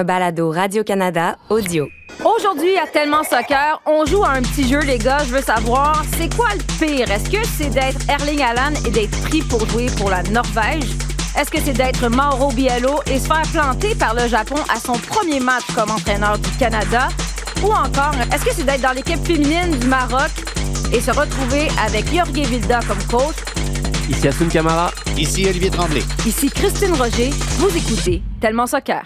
[0.00, 1.86] un balado Radio-Canada audio.
[2.24, 5.18] Aujourd'hui, à Tellement Soccer, on joue à un petit jeu, les gars.
[5.26, 7.10] Je veux savoir, c'est quoi le pire?
[7.10, 10.84] Est-ce que c'est d'être Erling Haaland et d'être pris pour jouer pour la Norvège?
[11.38, 14.94] Est-ce que c'est d'être Mauro Biello et se faire planter par le Japon à son
[14.94, 17.08] premier match comme entraîneur du Canada?
[17.62, 20.30] Ou encore, est-ce que c'est d'être dans l'équipe féminine du Maroc
[20.94, 23.36] et se retrouver avec Jorge Vilda comme coach?
[24.08, 24.90] Ici Assun Camara.
[25.18, 26.02] Ici Olivier Tremblay.
[26.26, 27.30] Ici Christine Roger.
[27.58, 29.02] Vous écoutez Tellement Soccer.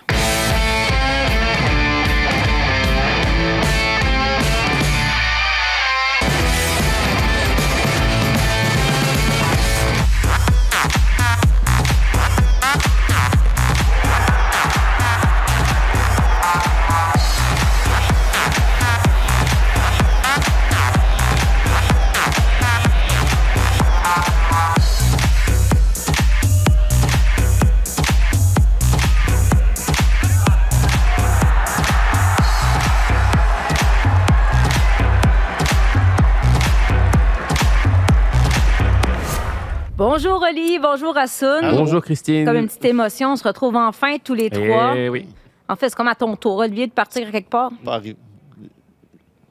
[40.07, 41.61] Bonjour Oli, bonjour Assun.
[41.73, 42.45] Bonjour Christine.
[42.45, 44.93] Comme une petite émotion, on se retrouve enfin tous les trois.
[44.95, 45.27] Eh oui.
[45.67, 47.71] En fait, c'est comme à ton tour, Olivier, de partir quelque part.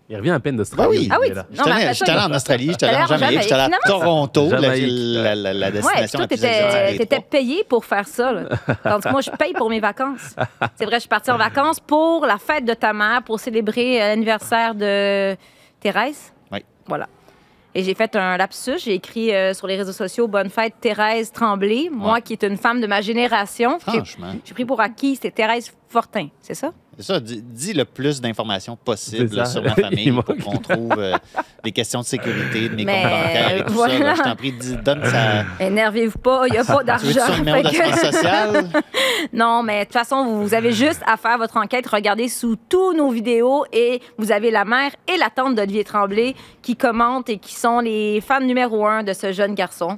[0.10, 1.10] Il revient à peine d'Australie.
[1.12, 1.28] Ah oui.
[1.32, 1.34] Ah oui.
[1.34, 1.46] là.
[1.50, 3.42] Non, J'étais mais allé- après ça, j'étais allé en Australie, j'étais allé T'as en Jamaïque,
[3.42, 4.86] j'étais allé à Toronto, la, Jamaïque.
[4.92, 7.30] la- la- la Ouais, destination toi, la plus exotique t'étais des t'étais trois.
[7.32, 8.32] payé pour faire ça.
[8.32, 8.42] là.
[8.84, 10.36] Tandis que moi, je paye pour mes vacances.
[10.76, 14.04] C'est vrai, je suis partie en vacances pour la fête de ta mère, pour célébrer
[14.04, 15.36] euh, l'anniversaire de
[15.80, 16.32] Thérèse.
[16.52, 16.60] Oui.
[16.88, 17.08] Voilà.
[17.76, 18.78] Et j'ai fait un lapsus.
[18.80, 21.90] J'ai écrit euh, sur les réseaux sociaux Bonne fête, Thérèse Tremblay.
[21.92, 22.22] Moi, Ouais.
[22.22, 23.80] qui est une femme de ma génération.
[23.88, 24.34] J'ai- Franchement.
[24.46, 26.72] J'ai pris pour acquis, c'était Thérèse Fortin, c'est ça?
[26.98, 30.94] C'est ça, dis, dis le plus d'informations possible sur ma famille Il pour qu'on trouve
[30.98, 31.16] euh,
[31.64, 33.98] des questions de sécurité, de mes Mais, comptes bancaires et tout voilà.
[33.98, 34.04] ça.
[34.04, 34.14] là.
[34.16, 35.44] Je t'en prie, dis- donne ça.
[35.60, 37.38] Énervez-vous pas, il n'y a pas Tu veux d'argent.
[37.38, 38.70] numéro Fait que- sociale?
[39.34, 42.56] Non, mais de toute façon, vous, vous avez juste à faire votre enquête, regardez sous
[42.70, 47.30] tous nos vidéos et vous avez la mère et la tante d'Olivier Tremblay qui commentent
[47.30, 49.98] et qui sont les fans numéro un de ce jeune garçon.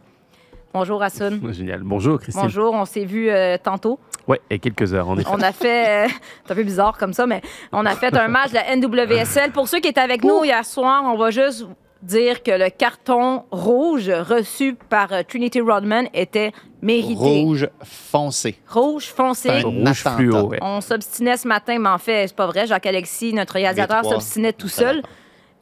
[0.75, 1.39] Bonjour Assun.
[1.53, 1.83] Génial.
[1.83, 2.43] Bonjour Christine.
[2.43, 3.97] Bonjour, on s'est vu euh, tantôt.
[4.27, 5.29] Ouais, et quelques heures en effet.
[5.31, 6.09] On a fait, euh,
[6.43, 7.41] c'est un peu bizarre comme ça, mais
[7.71, 9.51] on a fait un match de la NWSL.
[9.53, 11.65] Pour ceux qui étaient avec nous hier soir, on va juste
[12.01, 17.15] dire que le carton rouge reçu par euh, Trinity Rodman était mérité.
[17.15, 18.57] Rouge foncé.
[18.67, 19.51] Rouge foncé.
[19.51, 20.59] Un Rouge fluo, ouais.
[20.61, 22.67] On s'obstinait ce matin, mais en fait, c'est pas vrai.
[22.67, 25.01] Jacques-Alexis, notre réalisateur, s'obstinait tout seul.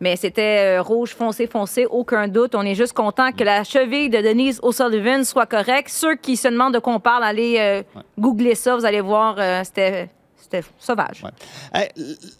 [0.04, 2.56] Mais c'était euh, rouge foncé, foncé, aucun doute.
[2.56, 5.88] On est juste content que la cheville de Denise O'Sullivan soit correcte.
[5.90, 7.84] Ceux qui se demandent de quoi on parle, allez euh,
[8.20, 11.24] googler ça, vous allez voir, euh, c'était c'était sauvage.
[11.24, 11.30] Ouais.
[11.74, 11.88] Hey,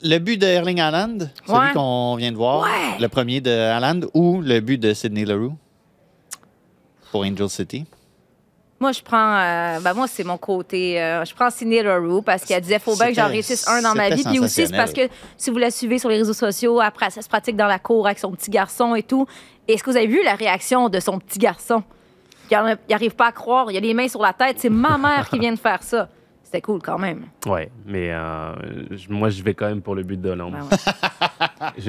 [0.04, 1.72] le but de Erling Haaland, celui Ouais.
[1.74, 3.00] qu'on vient de voir, Ouais.
[3.00, 5.54] le premier de Haaland ou le but de Sidney Leroux
[7.14, 7.86] pour Angel City?
[8.84, 9.38] Moi, je prends.
[9.38, 11.02] euh, ben, moi, c'est mon côté.
[11.02, 13.96] euh, je prends Sidney Leroux parce qu'elle disait faut bien que j'en réussisse un dans
[13.96, 14.26] ma vie.
[14.26, 15.08] Puis aussi, c'est parce que
[15.38, 18.08] si vous la suivez sur les réseaux sociaux, après, ça se pratique dans la cour
[18.08, 19.26] avec son petit garçon et tout.
[19.70, 21.82] Est-ce que vous avez vu la réaction de son petit garçon?
[22.52, 23.72] Il n'arrive pas à croire.
[23.72, 24.58] Il a les mains sur la tête.
[24.60, 26.10] C'est ma mère qui vient de faire ça.
[26.44, 27.28] C'était cool quand même.
[27.48, 28.54] Ouais, mais euh,
[29.10, 30.54] moi je vais quand même pour le but de Hollande.
[30.54, 30.78] Ben ouais.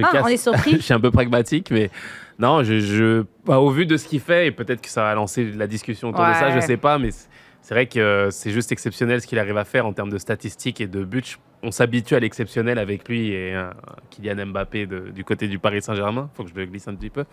[0.05, 0.71] Ah, on est surpris.
[0.77, 1.91] je suis un peu pragmatique, mais
[2.39, 5.15] non, je, je- bah, au vu de ce qu'il fait, et peut-être que ça va
[5.15, 7.29] lancer la discussion autour de ça, je sais pas, mais c'est-
[7.61, 10.81] c'est vrai que c'est juste exceptionnel ce qu'il arrive à faire en termes de statistiques
[10.81, 11.23] et de buts.
[11.63, 13.71] On s'habitue à l'exceptionnel avec lui et euh,
[14.11, 16.29] Kylian Mbappé de- du côté du Paris Saint-Germain.
[16.35, 17.25] Faut que je le glisse un petit peu.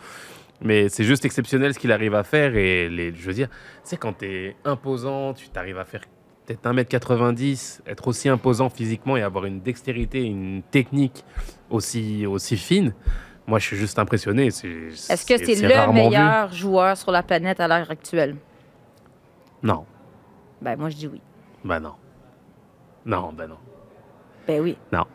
[0.62, 2.56] Mais c'est juste exceptionnel ce qu'il arrive à faire.
[2.56, 6.02] Et les, je veux dire, tu sais, quand tu es imposant, tu t'arrives à faire
[6.46, 11.26] peut-être 1m90, être aussi imposant physiquement et avoir une dextérité, une technique
[11.70, 12.94] aussi, aussi fine.
[13.48, 14.48] Moi, je suis juste impressionné.
[14.48, 16.10] Est-ce que c'est le rarement vu.
[16.10, 18.36] meilleur joueur sur la planète à l'heure actuelle?
[19.64, 19.86] Non.
[20.62, 21.22] Ben, moi, je dis oui.
[21.64, 21.94] Bah non.
[23.06, 23.58] Non, bah non.
[24.48, 24.78] Ben oui.
[24.92, 25.06] Non.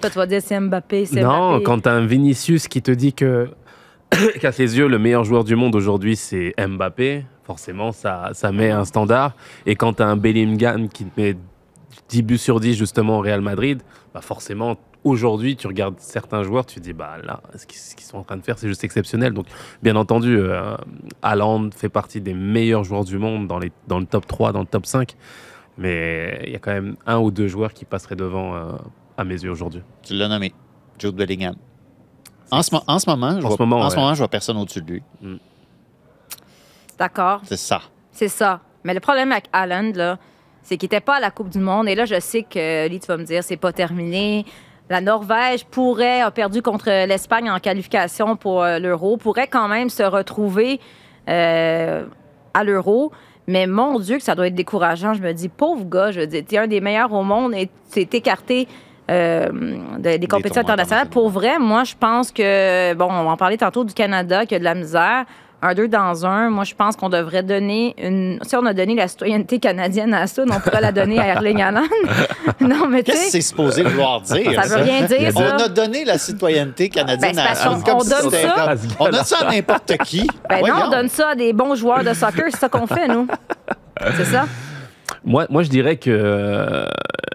[0.00, 1.64] Toi, tu vas dire c'est Mbappé, c'est Non, Mbappé.
[1.64, 3.50] quand t'as un Vinicius qui te dit que,
[4.40, 8.70] qu'à ses yeux, le meilleur joueur du monde aujourd'hui, c'est Mbappé, forcément, ça, ça met
[8.70, 9.34] un standard.
[9.66, 11.36] Et quand t'as un Bellingham qui te met
[12.10, 13.82] 10 buts sur 10 justement au Real Madrid,
[14.12, 18.18] bah forcément, aujourd'hui, tu regardes certains joueurs, tu te dis, bah là, ce qu'ils sont
[18.18, 19.32] en train de faire, c'est juste exceptionnel.
[19.32, 19.46] Donc,
[19.82, 20.76] bien entendu, euh,
[21.22, 24.60] Haaland fait partie des meilleurs joueurs du monde dans, les, dans le top 3, dans
[24.60, 25.14] le top 5.
[25.78, 28.72] Mais il y a quand même un ou deux joueurs qui passeraient devant euh,
[29.16, 29.82] à mes yeux aujourd'hui.
[30.02, 30.52] Tu l'as nommé,
[30.98, 31.54] Jude Bellingham.
[32.50, 34.28] En ce, en ce moment, je En vois, ce moment, en ce moment, je vois
[34.28, 35.02] personne au-dessus de lui.
[36.98, 37.40] D'accord.
[37.44, 37.82] C'est ça.
[38.10, 38.60] C'est ça.
[38.82, 40.18] Mais le problème avec Haaland, là,
[40.62, 41.88] c'est qu'il n'était pas à la Coupe du Monde.
[41.88, 44.44] Et là, je sais que, Lee, tu vas me dire, c'est pas terminé.
[44.88, 49.88] La Norvège pourrait, a perdu contre l'Espagne en qualification pour euh, l'Euro, pourrait quand même
[49.88, 50.80] se retrouver
[51.28, 52.04] euh,
[52.54, 53.12] à l'Euro.
[53.46, 55.14] Mais mon Dieu, que ça doit être décourageant.
[55.14, 57.68] Je me dis, pauvre gars, je veux dire, t'es un des meilleurs au monde et
[57.92, 58.68] t'es écarté
[59.10, 59.48] euh,
[59.98, 61.08] de- des compétitions internationales.
[61.08, 64.54] Pour vrai, moi, je pense que, bon, on va en parler tantôt du Canada, qui
[64.54, 65.24] a de la misère.
[65.62, 66.48] Un, deux dans un.
[66.48, 68.38] Moi, je pense qu'on devrait donner une.
[68.42, 71.60] Si on a donné la citoyenneté canadienne à Assun, on pourrait la donner à Erling
[71.60, 71.82] Haaland.
[72.60, 74.62] non, mais tu Qu'est-ce que c'est supposé vouloir dire?
[74.62, 74.76] Ça?
[74.76, 75.64] veut rien dire, On ça.
[75.64, 77.54] a donné la citoyenneté canadienne Ben, à
[77.84, 78.74] comme on si donne ça.
[78.98, 80.26] On donne ça à n'importe qui.
[80.48, 83.08] Ben non, on donne ça à des bons joueurs de soccer, c'est ça qu'on fait,
[83.08, 83.26] nous.
[84.16, 84.46] C'est ça?
[85.24, 86.86] Moi, moi, je dirais que, euh,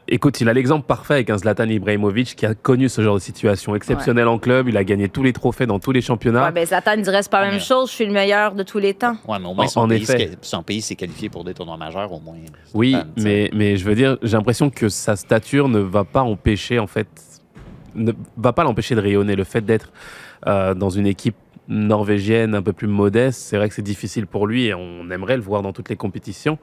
[0.08, 3.20] écoute, il a l'exemple parfait avec un Zlatan Ibrahimovic qui a connu ce genre de
[3.20, 4.68] situation exceptionnelle en club.
[4.70, 6.46] Il a gagné tous les trophées dans tous les championnats.
[6.46, 7.60] Ouais, ben Zlatan dirait c'est pas la même Ouais.
[7.62, 9.18] chose, je suis le meilleur de tous les temps.
[9.28, 10.18] Ouais, mais au moins, En- son, en pays, effet.
[10.18, 12.36] s'est- son pays s'est qualifié pour des tournois majeurs, au moins.
[12.74, 16.22] Oui, Zlatan, mais, mais je veux dire, j'ai l'impression que sa stature ne va pas
[16.22, 17.08] empêcher, en fait,
[17.96, 19.36] ne va pas l'empêcher de rayonner.
[19.36, 19.92] Le fait d'être
[20.48, 21.36] euh, dans une équipe
[21.68, 25.36] norvégienne un peu plus modeste, c'est vrai que c'est difficile pour lui et on aimerait
[25.38, 26.58] le voir dans toutes les compétitions.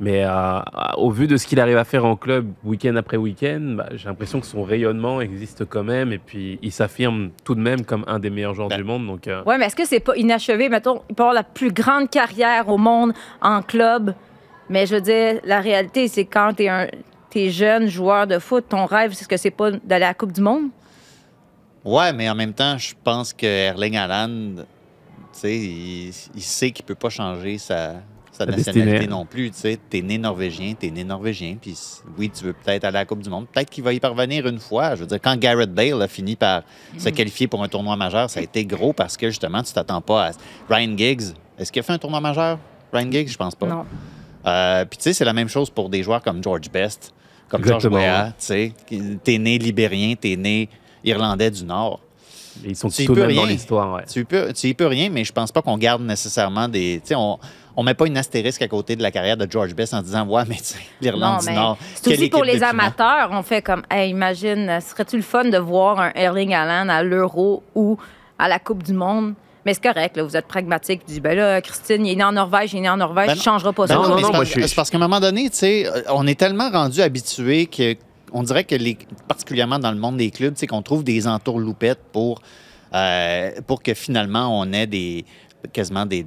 [0.00, 0.58] Mais euh,
[0.96, 4.08] au vu de ce qu'il arrive à faire en club week-end après week-end, bah, j'ai
[4.08, 8.04] l'impression que son rayonnement existe quand même et puis il s'affirme tout de même comme
[8.08, 9.06] un des meilleurs joueurs Ben, du monde.
[9.06, 10.68] Donc, euh, Ouais, mais est-ce que c'est pas inachevé?
[10.68, 13.12] Mettons, il peut avoir la plus grande carrière au monde
[13.42, 14.14] en club,
[14.68, 16.88] mais je veux dire, la réalité, c'est quand t'es un.
[17.30, 20.14] T'es jeune joueur de foot, ton rêve, c'est ce que c'est pas d'aller à la
[20.14, 20.64] Coupe du Monde?
[21.84, 24.64] Ouais, mais en même temps, je pense que Erling Haaland, tu
[25.32, 27.94] sais, il, il sait qu'il peut pas changer sa,
[28.40, 29.06] nationalité destinée.
[29.06, 29.50] non plus.
[29.50, 31.76] Tu sais, t'es né norvégien, t'es né norvégien, puis
[32.18, 33.46] oui, tu veux peut-être aller à la Coupe du Monde.
[33.52, 34.94] Peut-être qu'il va y parvenir une fois.
[34.94, 36.62] Je veux dire, quand Garrett Bale a fini par
[36.98, 37.12] se Mm.
[37.12, 40.28] qualifier pour un tournoi majeur, ça a été gros parce que justement, tu t'attends pas
[40.28, 40.30] à.
[40.68, 41.22] Ryan Giggs,
[41.58, 42.58] est-ce qu'il a fait un tournoi majeur?
[42.92, 43.66] Ryan Giggs, je pense pas.
[43.66, 43.84] Non.
[44.46, 47.12] Euh, Puis tu sais, c'est la même chose pour des joueurs comme George Best,
[47.48, 48.24] comme George Exactement, Weah.
[48.26, 48.30] ouais.
[48.38, 50.68] Tu sais, t'es né libérien, t'es né
[51.04, 52.00] irlandais du Nord.
[52.64, 53.50] ils sont Tu y peux même dans rien.
[53.52, 53.94] l'histoire.
[53.94, 54.04] ouais.
[54.10, 57.00] Tu peux, tu y peux rien, mais je pense pas qu'on garde nécessairement des.
[57.02, 57.38] Tu sais, on,
[57.76, 60.26] on met pas une astérisque à côté de la carrière de George Best en disant
[60.26, 61.78] Ouais, mais tu sais, l'Irlande Non, du Nord.
[61.94, 63.30] c'est aussi pour les amateurs.
[63.32, 67.62] On fait comme, hey, imagine, serait-tu le fun de voir un Erling Haaland à l'Euro
[67.74, 67.96] ou
[68.38, 69.34] à la Coupe du Monde?
[69.64, 71.02] Mais c'est correct, là, vous êtes pragmatique.
[71.06, 73.28] Tu dis, ben là, Christine, il est né en Norvège, il est né en Norvège,
[73.28, 73.42] Ben il non.
[73.44, 73.94] changera pas Ben ça.
[73.94, 75.56] non, mais non, c'est moi, parce- je suis- c'est parce qu'à un moment donné, tu
[75.58, 77.94] sais, on est tellement rendu habitué que
[78.32, 78.76] on dirait que
[79.28, 82.40] particulièrement dans le monde des clubs, sais, qu'on trouve des entourloupettes pour
[82.94, 85.24] euh, pour que finalement on ait des
[85.72, 86.24] quasiment des,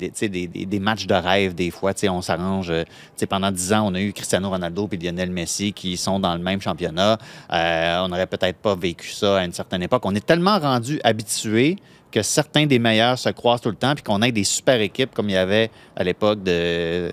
[0.79, 1.91] matchs de rêve des fois.
[2.09, 2.69] On s'arrange.
[2.69, 2.83] euh,
[3.29, 6.41] pendant dix ans, on a eu Cristiano Ronaldo et Lionel Messi qui sont dans le
[6.41, 7.17] même championnat.
[7.51, 10.03] Euh, on n'aurait peut-être pas vécu ça à une certaine époque.
[10.05, 11.75] On est tellement rendu habitué
[12.11, 15.13] que certains des meilleurs se croisent tout le temps, puis qu'on ait des super équipes
[15.13, 17.11] comme il y avait à l'époque de,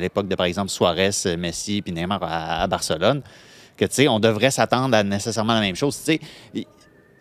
[0.00, 3.22] l'époque de par exemple Suarez, Messi, puis Neymar à Barcelone,
[3.76, 5.96] que tu sais, on devrait s'attendre à nécessairement la même chose.
[6.04, 6.20] Tu sais,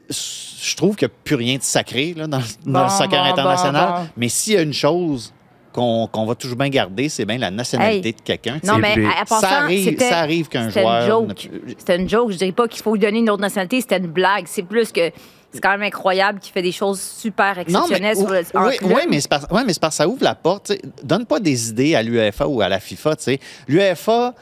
[0.09, 3.23] je trouve qu'il n'y a plus rien de sacré là, dans, dans Bon, le soccer
[3.23, 4.09] bon, international, bon, bon.
[4.17, 5.33] mais s'il y a une chose
[5.71, 8.13] qu'on qu'on va toujours bien garder, c'est bien la nationalité Hey.
[8.13, 8.59] de quelqu'un.
[8.63, 11.21] Non, mais puis, à, à passant, ça arrive, ça arrive qu'un c'était joueur.
[11.21, 11.49] Une ne joke.
[11.49, 12.31] peut- C'était une joke.
[12.31, 14.45] Je dirais pas qu'il faut lui donner une autre nationalité, c'était une blague.
[14.47, 15.09] C'est plus que
[15.51, 19.19] c'est quand même incroyable qu'il fait des choses super exceptionnelles sur le oui, oui, mais
[19.21, 20.71] c'est parce, ouais, mais c'est parce que ça ouvre la porte.
[21.03, 23.15] Donne pas des idées à l'UEFA ou à la FIFA.
[23.15, 23.39] tu sais.
[23.67, 24.33] L'UEFA.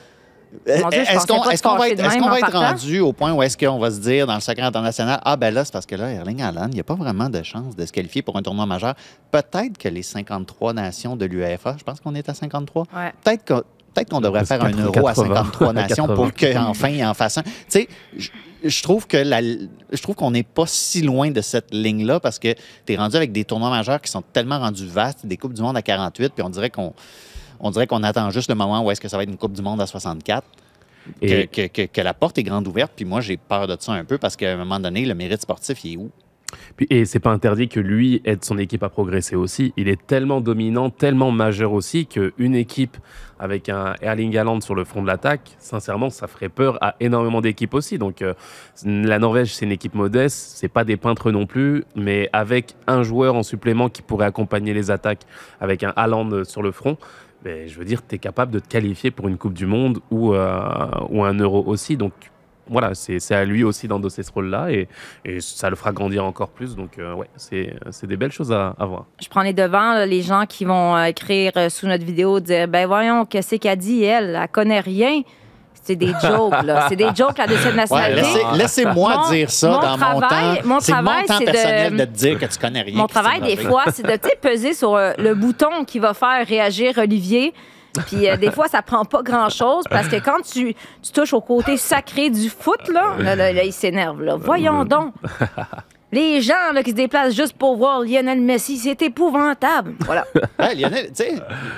[0.66, 2.02] Est-ce qu'on qu'on va être,
[2.52, 5.36] va rendu au point où est-ce qu'on va se dire dans le soccer international Ah,
[5.38, 7.76] ben là, c'est parce que là, Erling Haaland, il n'y a pas vraiment de chance
[7.76, 8.96] de se qualifier pour un tournoi majeur.
[9.32, 13.14] Peut-être que les 53 nations de l'UEFA, je pense qu'on est à 53, Ouais.
[13.24, 13.62] peut-être qu'on
[13.94, 15.74] peut-être qu'on devrait faire un 80, euro à 53 80.
[15.74, 17.44] nations pour qu'enfin il en fasse un.
[17.44, 17.88] Tu sais,
[18.18, 18.30] je-
[18.64, 22.40] je trouve que la, je trouve qu'on n'est pas si loin de cette ligne-là parce
[22.40, 22.54] que
[22.86, 25.62] tu es rendu avec des tournois majeurs qui sont tellement rendus vastes, des Coupes du
[25.62, 26.94] Monde à 48, puis on dirait qu'on
[27.62, 29.54] on dirait qu'on attend juste le moment où est-ce que ça va être une Coupe
[29.54, 30.46] du Monde à 64.
[31.20, 33.76] Que, Et- que- que- que la porte est grande ouverte, puis moi j'ai peur de
[33.80, 36.12] ça un peu parce qu'à un moment donné, le mérite sportif, il est où?
[36.76, 39.74] Puis- et c'est pas interdit que lui aide son équipe à progresser aussi.
[39.78, 42.98] Il est tellement dominant, tellement majeur aussi qu'une équipe
[43.40, 47.42] avec un Erling Haaland sur le front de l'attaque, sincèrement, ça ferait peur à énormément
[47.42, 47.98] d'équipes aussi.
[47.98, 48.34] Donc euh,
[48.86, 53.02] la Norvège, c'est une équipe modeste, c'est pas des peintres non plus, mais avec un
[53.02, 55.22] joueur en supplément qui pourrait accompagner les attaques,
[55.62, 56.98] avec un Haaland sur le front.
[57.46, 60.34] Je veux dire, tu es capable de te qualifier pour une Coupe du Monde ou,
[60.34, 61.98] euh, ou un Euro aussi.
[61.98, 62.14] Donc
[62.72, 64.88] voilà, c'est à lui aussi d'endosser ce rôle-là et,
[65.40, 66.76] ça le fera grandir encore plus.
[66.76, 69.06] Donc, euh, ouais, c'est des belles choses à, voir.
[69.22, 72.68] Je prends les devants, les gens qui vont euh, écrire euh, sous notre vidéo, dire
[72.68, 74.40] Ben voyons, qu'est-ce qu'elle dit, elle?
[74.42, 75.22] Elle connaît rien.
[75.84, 76.86] C'est des jokes, là.
[76.90, 78.22] C'est des jokes, la deuxième Ouais, nationalité.
[78.22, 80.68] laissez- Laissez-moi Mon- dire ça mon dans mon travail- temps.
[80.68, 82.06] mon C'est mon travail, temps c'est de- personnel de...
[82.06, 82.98] te dire que tu connais rien.
[82.98, 86.94] Mon travail, des fois, c'est de peser sur euh, le bouton qui va faire réagir
[86.98, 87.54] Olivier.
[88.08, 91.42] Puis euh, des fois, ça prend pas grand-chose parce que quand tu, tu touches au
[91.42, 94.22] côté sacré du foot, là, là, là, là, il s'énerve.
[94.22, 94.36] là.
[94.40, 95.14] Voyons donc.
[96.14, 99.94] Les gens là, qui se déplacent juste pour voir Lionel Messi, c'est épouvantable.
[100.02, 100.26] Voilà.
[100.60, 101.34] Ouais, Lionel, tu sais,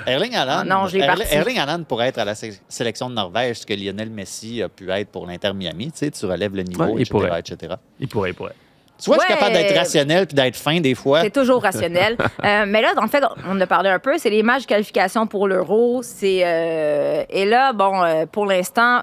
[0.06, 1.26] Erling Haaland, Ah non, je l'ai Erling.
[1.30, 4.68] Erling Haaland pourrait être à la sé- sélection de Norvège, ce que Lionel Messi a
[4.68, 5.92] pu être pour l'Inter Miami.
[5.92, 7.40] Tu sais, tu relèves le niveau, Ouais, il etc., pourrait.
[7.40, 7.74] etc.
[8.00, 8.54] Il pourrait, il pourrait.
[8.98, 9.34] Soit tu es Ouais.
[9.34, 11.22] capable d'être rationnel puis d'être fin des fois.
[11.22, 12.16] C'est toujours rationnel.
[12.44, 14.18] Euh, mais là, en fait, on en a parlé un peu.
[14.18, 16.02] C'est les matchs de qualification pour l'Euro.
[16.02, 19.00] C'est euh, et là, bon, euh, pour l'instant,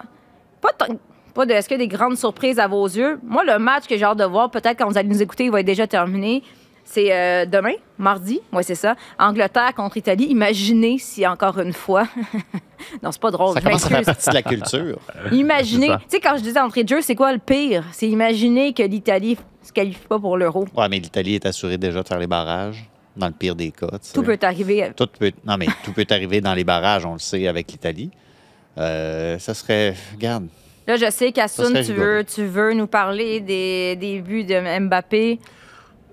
[0.61, 0.93] pas tant-
[1.33, 1.53] pas de.
[1.53, 3.19] Est-ce qu'il y a des grandes surprises à vos yeux?
[3.23, 5.51] Moi, le match que j'ai hâte de voir, peut-être quand vous allez nous écouter, il
[5.51, 6.43] va être déjà terminé.
[6.83, 8.41] C'est euh, demain, mardi?
[8.51, 8.95] Oui, c'est ça.
[9.17, 10.25] Angleterre contre Italie.
[10.25, 12.07] Imaginez si encore une fois.
[13.03, 13.53] non, c'est pas drôle.
[13.53, 14.15] Ça je commence à faire m'excuse.
[14.15, 14.99] partie de la culture.
[15.31, 15.87] Imaginez.
[15.87, 17.85] Tu sais, quand je disais entrée de jeu, c'est quoi le pire?
[17.91, 20.65] C'est imaginer que l'Italie se qualifie pas pour l'Euro.
[20.75, 23.87] Ouais, mais l'Italie est assurée déjà de faire les barrages, dans le pire des cas.
[24.13, 24.91] Tout peut arriver.
[24.95, 28.11] Tout peut, non, mais tout peut arriver dans les barrages, on le sait, avec l'Italie.
[28.77, 29.95] Euh, ça serait.
[30.13, 30.47] Regarde.
[30.91, 31.31] Là, je sais
[31.69, 32.05] serait tu rigolo.
[32.17, 35.39] veux, tu veux nous parler des, des buts de Mbappé.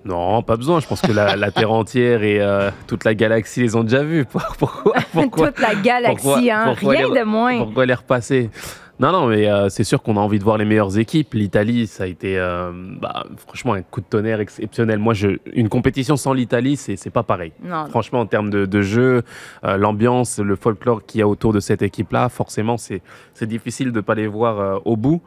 [0.05, 0.79] Non, pas besoin.
[0.81, 4.03] Je pense que la, la Terre entière et euh, toute la galaxie les ont déjà
[4.05, 4.25] vus.
[4.59, 6.65] Pourquoi, pourquoi, Toute la galaxie, pourquoi- hein?
[6.67, 7.59] pourquoi Rien les- de moins.
[7.59, 8.51] Pourquoi les repasser?
[9.01, 11.35] Non, non, mais euh, c'est sûr qu'on a envie de voir les meilleures équipes.
[11.35, 14.99] L'Italie, ça a été euh, bah, franchement un coup de tonnerre exceptionnel.
[14.99, 17.53] Moi, je, une compétition sans l'Italie, c'est c'est pas pareil.
[17.63, 17.87] Non.
[17.87, 19.23] Franchement, en termes de, de jeu,
[19.65, 23.01] euh, l'ambiance, le folklore qu'il y a autour de cette équipe-là, forcément, c'est
[23.35, 25.23] c'est difficile de ne pas les voir euh, au bout.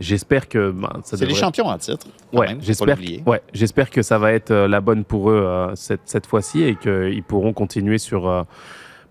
[0.00, 2.06] J'espère que bah, ça C'est les champions en titre.
[2.32, 2.98] Ouais, même, j'espère.
[3.26, 6.62] Ouais, j'espère que ça va être euh, la bonne pour eux euh, cette, cette fois-ci
[6.64, 8.44] et qu'ils pourront continuer sur.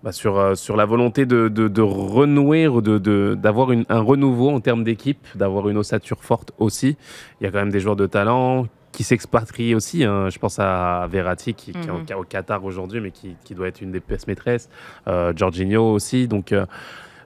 [0.04, 4.00] Bah, sur, euh, sur la volonté de, de, de renouer, ou de- de- d'avoir un
[4.00, 6.96] renouveau en termes d'équipe, d'avoir une ossature forte aussi.
[7.40, 10.04] Il y a quand même des joueurs de talent qui s'expatrient aussi.
[10.04, 10.28] hein.
[10.30, 12.04] Je pense à Verratti qui, qui est au- Mhm.
[12.04, 14.68] qui est au Qatar aujourd'hui, mais qui, qui doit être une des pièces maîtresses.
[15.08, 16.28] Euh, Jorginho aussi.
[16.28, 16.66] Donc, euh,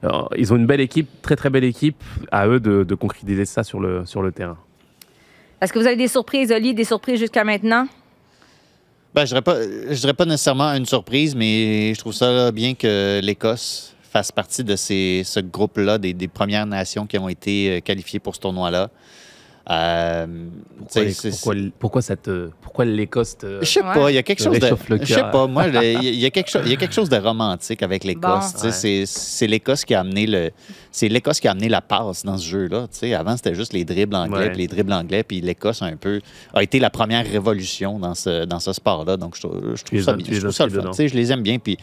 [0.05, 2.03] euh, ils ont une belle équipe, très très belle équipe.
[2.31, 4.57] À eux de, de concrétiser ça sur le, sur le terrain.
[5.61, 7.87] Est-ce que vous avez des surprises, Oli, des surprises jusqu'à maintenant?
[9.15, 13.95] Ben, je je dirais pas nécessairement une surprise, mais je trouve ça bien que l'Écosse
[14.11, 18.21] fasse partie de ces, ce groupe-là, des, des Premières Nations qui ont été euh, qualifiées
[18.21, 18.91] pour ce tournoi-là.
[19.71, 20.27] Euh,
[20.79, 23.93] Pourquoi, c'est- pourquoi, pourquoi, ça te- pourquoi l'Écosse te- Je sais Ouais.
[23.93, 24.67] pas, il y a quelque chose de.
[24.67, 26.95] le Je sais pas, moi, le- il y, a- quelque chose, il y a quelque
[26.95, 28.53] chose de romantique avec l'Écosse.
[28.55, 28.61] Bon.
[28.63, 30.51] tu sais, c'est- C'est l'Écosse qui a amené le,
[30.91, 32.87] c'est l'Écosse qui a amené la passe dans ce jeu-là.
[32.91, 33.13] tu sais.
[33.15, 34.49] Avant, c'était juste les dribbles anglais, Ouais.
[34.51, 36.21] puis les dribbles anglais, puis l'Écosse un peu
[36.55, 39.19] a été la première révolution dans ce, dans ce sport-là.
[39.19, 40.27] Donc, je, trouve- je Tu trouve les ça bien.
[40.29, 40.89] les Je trouve ça le fun.
[40.91, 41.77] Tu sais, Je les aime bien, puis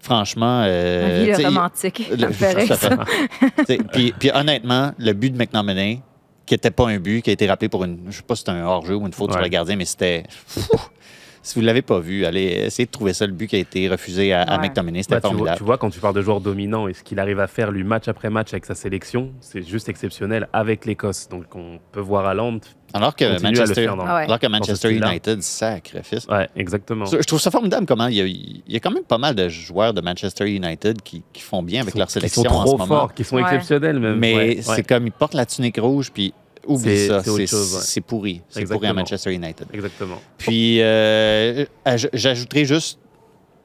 [0.00, 0.62] franchement.
[0.66, 2.10] euh, sais, romantique.
[2.10, 2.96] le- Ça ça
[3.92, 6.00] puis, puis honnêtement, le but de McNominay,
[6.52, 7.98] qui n'était pas un but, qui a été rappelé pour une.
[8.10, 9.44] Je sais pas si c'était un hors-jeu ou une faute sur Ouais.
[9.46, 10.24] le gardien, mais c'était.
[11.44, 13.58] Si vous ne l'avez pas vu, allez essayer de trouver ça, le but qui a
[13.58, 14.68] été refusé à, à Ouais.
[14.68, 15.02] McTominay.
[15.02, 15.56] C'était Bah, tu, vois, formidable.
[15.58, 17.82] tu vois, quand tu parles de joueur dominant et ce qu'il arrive à faire lui
[17.82, 21.28] match après match avec sa sélection, c'est juste exceptionnel avec l'Écosse.
[21.28, 23.96] Donc on peut voir à Londres Alors que Manchester, faire.
[23.96, 24.24] dans- Ah ouais.
[24.26, 24.92] alors que Manchester.
[24.94, 26.26] United, sacrifice.
[26.28, 27.06] Ouais, exactement.
[27.06, 29.34] Je trouve ça formidable comment il y, a, il y a quand même pas mal
[29.34, 32.42] de joueurs de Manchester United qui, qui font bien avec Qui leur sont- qui sélection
[32.44, 32.86] sont en trop ce moment.
[33.00, 33.42] forts, qui sont Ouais.
[33.42, 34.16] exceptionnels même.
[34.16, 36.32] Mais Ouais, c'est ouais, comme ils portent la tunique rouge, puis
[36.66, 37.22] oublie ça.
[37.22, 38.02] c'est ouais.
[38.06, 38.42] pourri.
[38.48, 38.92] C'est pourri à.
[38.94, 39.66] Manchester United.
[39.72, 40.20] Exactement.
[40.38, 42.98] Puis, euh, aj- j'ajouterais juste,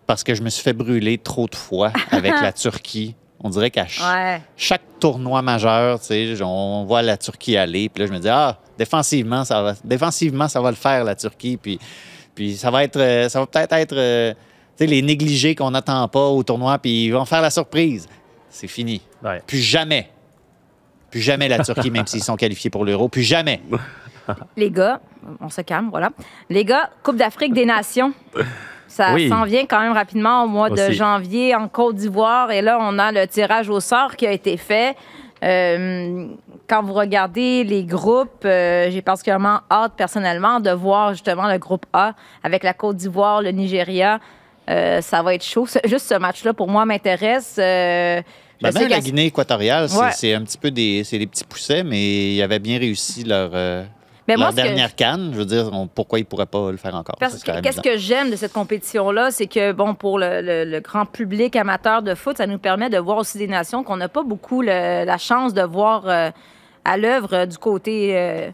[0.06, 3.16] parce que je me suis fait brûler trop de fois avec la Turquie.
[3.44, 4.42] On dirait qu'à ch- Ouais.
[4.56, 7.88] chaque tournoi majeur, tu sais, on voit la Turquie aller.
[7.89, 11.13] Puis là, je me dis, ah, défensivement, ça va, défensivement, ça va le faire, la
[11.16, 11.58] Turquie.
[11.58, 11.77] Puis,
[12.34, 14.34] puis ça va être, euh, ça va peut-être être, euh,
[14.80, 18.08] les négligés qu'on n'attend pas au tournoi, puis ils vont faire la surprise.
[18.50, 19.01] C'est fini.
[19.24, 19.42] Ouais.
[19.46, 20.10] Plus jamais.
[21.12, 23.08] Plus jamais la Turquie, même s'ils sont qualifiés pour l'Euro.
[23.10, 23.62] Plus jamais.
[24.58, 25.00] Les gars,
[25.40, 26.10] on se calme, voilà.
[26.50, 28.14] Les gars, Coupe d'Afrique des Nations.
[28.88, 29.30] Ça Oui.
[29.30, 32.52] s'en vient quand même rapidement au mois de janvier en Côte d'Ivoire.
[32.52, 34.96] Et là, on a le tirage au sort qui a été fait.
[35.44, 36.28] Euh,
[36.68, 41.86] quand vous regardez les groupes, euh, j'ai particulièrement hâte personnellement de voir justement le groupe
[41.94, 44.20] A avec la Côte d'Ivoire, le Nigeria.
[44.70, 45.68] Euh, ça va être chaud.
[45.86, 47.60] Juste ce match-là, pour moi, m'intéresse.
[48.62, 50.34] Je Ben, même la Guinée équatoriale, c'est Ouais.
[50.34, 53.84] un petit peu des, des petits poussets, mais ils avaient bien réussi leur, euh,
[54.28, 55.30] Mais moi, leur ce que- dernière canne.
[55.34, 57.16] Je veux dire, on- pourquoi ils ne pourraient pas le faire encore?
[57.20, 60.80] Parce que qu'est-ce que j'aime de cette compétition-là, c'est que, bon, pour le, le- le
[60.80, 64.10] grand public amateur de foot, ça nous permet de voir aussi des nations qu'on n'a
[64.10, 66.32] pas beaucoup le- la chance de voir euh,
[66.84, 68.50] à l'œuvre euh, du côté euh,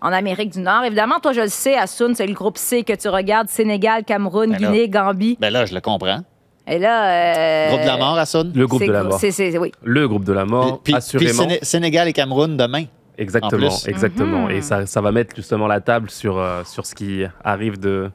[0.00, 0.84] en Amérique du Nord.
[0.84, 4.52] Évidemment, toi, je le sais, Assoun, c'est le groupe C que tu regardes Sénégal, Cameroun,
[4.52, 4.68] Ben là.
[4.68, 5.36] Guinée, Gambie.
[5.40, 6.20] Ben là, je le comprends.
[6.70, 7.10] Et là.
[7.10, 8.52] euh, Groupe de la mort, Hassoun?
[8.54, 9.18] Le groupe de la mort.
[9.18, 9.72] c'est- c'est- oui.
[9.82, 11.42] Le groupe de la mort, Puis, assurément.
[11.42, 12.84] Séné- Sénégal et Cameroun demain.
[13.18, 14.44] Exactement, exactement.
[14.46, 14.50] Mhm.
[14.52, 18.10] Et ça, ça va mettre justement la table sur, euh, sur ce qui arrive de,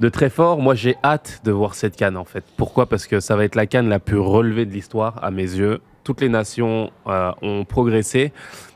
[0.00, 0.58] de très fort.
[0.58, 2.42] Moi, j'ai hâte de voir cette canne, en fait.
[2.56, 2.86] Pourquoi?
[2.86, 5.80] Parce que ça va être la canne la plus relevée de l'histoire, à mes yeux.
[6.02, 8.32] Toutes les nations euh, ont progressé.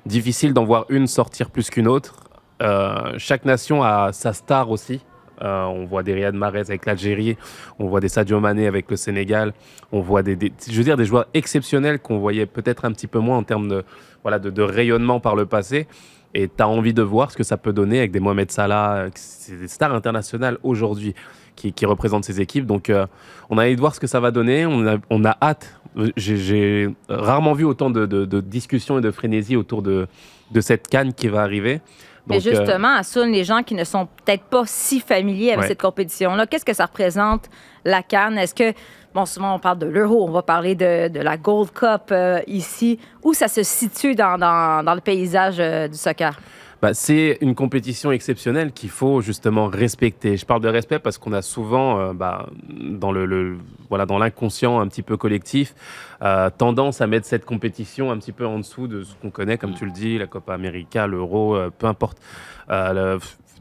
[0.07, 2.15] Difficile d'en voir une sortir plus qu'une autre.
[2.63, 5.01] euh, chaque nation a sa star aussi.
[5.43, 7.37] Euh, on voit des Riyad Mahrez avec l'Algérie,
[7.79, 9.53] on voit des Sadio Mané avec le Sénégal,
[9.91, 10.37] on voit des,
[10.69, 13.69] je veux dire, des joueurs exceptionnels qu'on voyait peut-être un petit peu moins en termes
[13.69, 13.85] de,
[14.23, 15.87] voilà, de, rayonnement par le passé.
[16.35, 18.95] Et tu as envie de voir ce que ça peut donner avec des Mohamed Salah,
[18.97, 19.11] euh,
[19.49, 21.15] des stars internationales aujourd'hui
[21.57, 22.67] qui, représentent ces équipes.
[22.67, 23.07] Donc euh,
[23.51, 25.77] on a envie de voir ce que ça va donner, on a, hâte.
[26.17, 30.07] J'ai- rarement vu autant de, discussions et de frénésie autour de
[30.61, 31.81] cette canne qui va arriver.
[32.31, 35.63] Mais Donc, euh, justement, Assoun, les gens qui ne sont peut-être pas si familiers avec
[35.63, 35.69] Ouais.
[35.69, 37.47] cette compétition-là, qu'est-ce que ça représente,
[37.85, 38.39] la Cannes?
[38.39, 38.73] Est-ce que,
[39.15, 42.41] bon, souvent on parle de l'Euro, on va parler de, de la Gold Cup euh,
[42.47, 42.99] ici.
[43.23, 46.39] Où ça se situe dans, dans- dans le paysage euh, du soccer?
[46.83, 50.39] Bah, c'est une compétition exceptionnelle qu'il faut justement respecter.
[50.39, 53.59] Je parle de respect parce qu'on a souvent, euh, bah, dans le, le-
[53.91, 55.75] voilà, dans l'inconscient un petit peu collectif,
[56.23, 59.59] euh, tendance à mettre cette compétition un petit peu en dessous de ce qu'on connaît,
[59.59, 62.17] comme tu le dis, la Copa América, l'Euro, euh, peu importe.
[62.71, 63.19] Euh,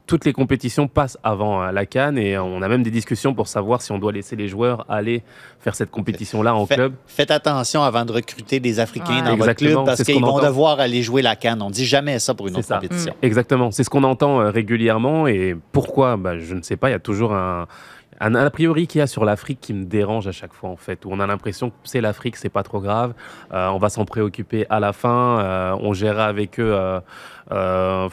[0.09, 3.47] toutes les compétitions passent avant euh, la Cannes et on a même des discussions pour
[3.47, 5.21] savoir si on doit laisser les joueurs aller
[5.59, 6.93] faire cette compétition-là en Fait- club.
[7.05, 9.21] Faites attention avant de recruter des Africains Ouais.
[9.21, 10.47] dans votre Exactement, club parce c'est ce qu'ils qu'on vont entend.
[10.47, 11.61] devoir aller jouer la canne.
[11.61, 12.75] On dit jamais ça pour une C'est autre ça.
[12.79, 13.13] compétition.
[13.21, 16.17] Exactement, c'est ce qu'on entend euh, régulièrement et pourquoi?
[16.17, 17.67] Bah, Je ne sais pas, il y a toujours un,
[18.19, 20.75] un a priori qu'il y a sur l'Afrique qui me dérange à chaque fois en
[20.75, 23.13] fait, où on a l'impression que c'est l'Afrique, c'est pas trop grave,
[23.53, 26.99] euh, on va s'en préoccuper à la fin, euh, on gérera avec eux euh,
[27.51, 28.09] euh,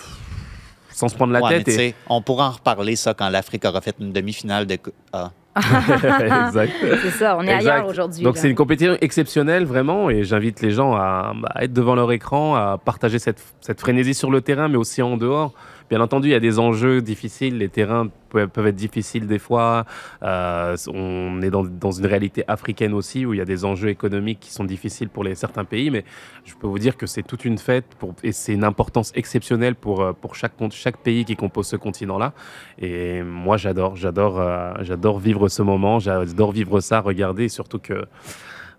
[0.96, 1.68] sans se prendre la Ouais, tête.
[1.78, 4.78] et- on pourra en reparler ça quand l'Afrique aura fait une demi-finale de.
[5.12, 5.30] Ah.
[6.48, 6.72] exact.
[7.02, 7.70] C'est ça, on est Exact.
[7.70, 8.22] ailleurs aujourd'hui.
[8.22, 11.94] Donc c'est une compétition exceptionnelle vraiment et j'invite les gens à, bah, à être devant
[11.94, 15.52] leur écran, à partager cette, cette frénésie sur le terrain mais aussi en dehors.
[15.88, 19.84] Bien entendu, il y a des enjeux difficiles, les terrains peuvent, être difficiles des fois.
[20.22, 24.40] Euh, on est dans, une réalité africaine aussi où il y a des enjeux économiques
[24.40, 26.04] qui sont difficiles pour certains pays, mais
[26.44, 27.86] je peux vous dire que c'est toute une fête
[28.24, 32.32] et c'est une importance exceptionnelle pour, euh, chaque pays qui compose ce continent-là.
[32.80, 38.06] Et moi, j'adore, j'adore, euh, j'adore vivre ce moment, j'adore vivre ça, regarder, surtout que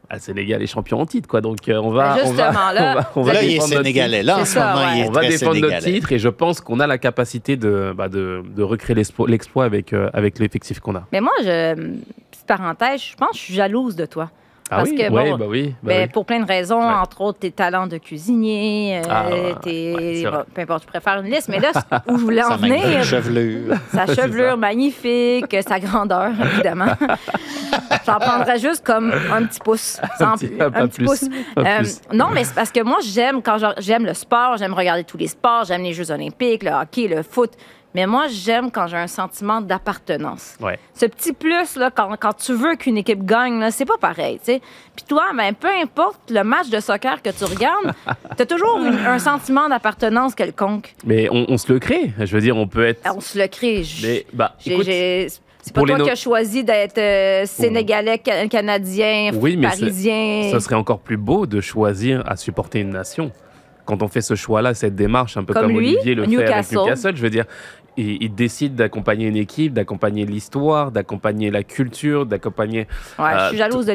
[0.10, 1.42] ah, le Sénégal est champion en titre, quoi.
[1.42, 3.54] Donc euh, on va, on va, justement, là, on va, on va Là, il est
[3.54, 4.24] défendre notre sénégalais.
[4.24, 5.00] Là, en C'est ce ça, moment, il ouais.
[5.06, 5.94] est on va très défendre notre sénégalais.
[6.00, 9.66] titre et je pense qu'on a la capacité de, bah, de, de recréer l'explo- l'exploit
[9.66, 11.04] avec, euh, avec l'effectif qu'on a.
[11.12, 11.74] Mais moi, je,
[12.32, 14.30] petite parenthèse, je pense que je suis jalouse de toi.
[14.70, 16.08] Ah Parce oui, que, ouais, bon, bah oui, bah Ben, oui.
[16.12, 16.94] Pour plein de raisons, Ouais.
[16.94, 20.88] entre autres tes talents de cuisinier, euh, Ah, ouais, tes- ouais, bon, peu importe, je
[20.88, 21.72] préfère une liste, mais là,
[22.08, 23.76] où je voulais en Sa venir, chevelure.
[23.94, 26.88] sa chevelure magnifique, sa grandeur, évidemment.
[28.06, 31.06] J'en prendrais juste comme un petit pouce, sans petit- plus, un un pas petit plus,
[31.06, 31.24] pouce.
[31.60, 32.02] Euh, plus.
[32.14, 35.28] non, mais c'est parce que moi, j'aime quand j'aime le sport, j'aime regarder tous les
[35.28, 37.52] sports, j'aime les Jeux olympiques, le hockey, le foot.
[37.98, 40.56] Mais moi, j'aime quand j'ai un sentiment d'appartenance.
[40.62, 40.78] Ouais.
[40.94, 44.40] Ce petit plus, là, quand, quand tu veux qu'une équipe gagne, là, c'est pas pareil.
[44.46, 44.62] Puis
[45.10, 47.96] toi, ben, peu importe le match de soccer que tu regardes,
[48.38, 50.94] tu as toujours une- un sentiment d'appartenance quelconque.
[51.08, 52.12] Mais on, on se le crée.
[52.20, 53.02] Je veux dire, on peut être.
[53.16, 53.84] On se le crée.
[54.04, 58.48] Mais, bah, écoute, C'est pas pour toi no- qui as choisi d'être euh, sénégalais, ca-
[58.48, 60.50] canadien, Oui, mais parisien.
[60.52, 63.32] ce serait encore plus beau de choisir à supporter une nation.
[63.86, 66.44] Quand on fait ce choix-là, cette démarche, un peu Comme comme, lui, Olivier le fait
[66.52, 66.72] avec.
[66.74, 67.46] Newcastle, je veux dire,
[67.98, 72.88] il, il décide d'accompagner une équipe, d'accompagner l'histoire, d'accompagner la culture, d'accompagner
[73.20, 73.50] Ouais, euh,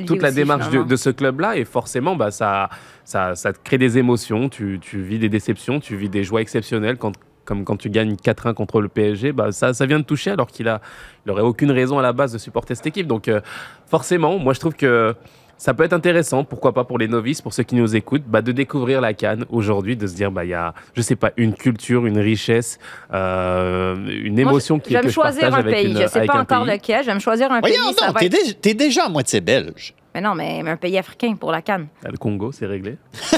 [0.06, 1.56] toute la aussi, démarche de, ce club-là.
[1.56, 2.68] Et forcément, bah, ça,
[3.04, 6.40] ça, ça te crée des émotions, tu, tu vis des déceptions, tu vis des joies
[6.40, 6.98] exceptionnelles.
[6.98, 7.12] Quand,
[7.44, 10.48] comme quand tu gagnes 4-1 contre le PSG, bah, ça, ça vient de toucher alors
[10.48, 10.80] qu'il a,
[11.26, 13.06] il aurait aucune raison à la base de supporter cette équipe.
[13.06, 13.40] Donc euh,
[13.86, 15.14] forcément, moi je trouve que
[15.62, 18.42] ça peut être intéressant, pourquoi pas pour les novices, pour ceux qui nous écoutent, bah,
[18.42, 21.30] de découvrir la Cannes aujourd'hui, de se dire, bah, il y a, je sais pas,
[21.36, 22.80] une culture, une richesse,
[23.12, 23.94] euh,
[24.24, 25.92] une émotion qui je vais que me je choisir partage un avec pays.
[25.92, 26.74] une- je sais avec pas un encore pays.
[26.74, 27.02] lequel.
[27.02, 27.74] Je vais me choisir un pays.
[27.76, 29.94] Voyons donc, va t'es être- dé- t'es déjà à moitié belge.
[30.14, 31.86] Mais non, mais, mais un pays africain pour la canne.
[32.04, 32.96] Ah, Le Congo, c'est réglé.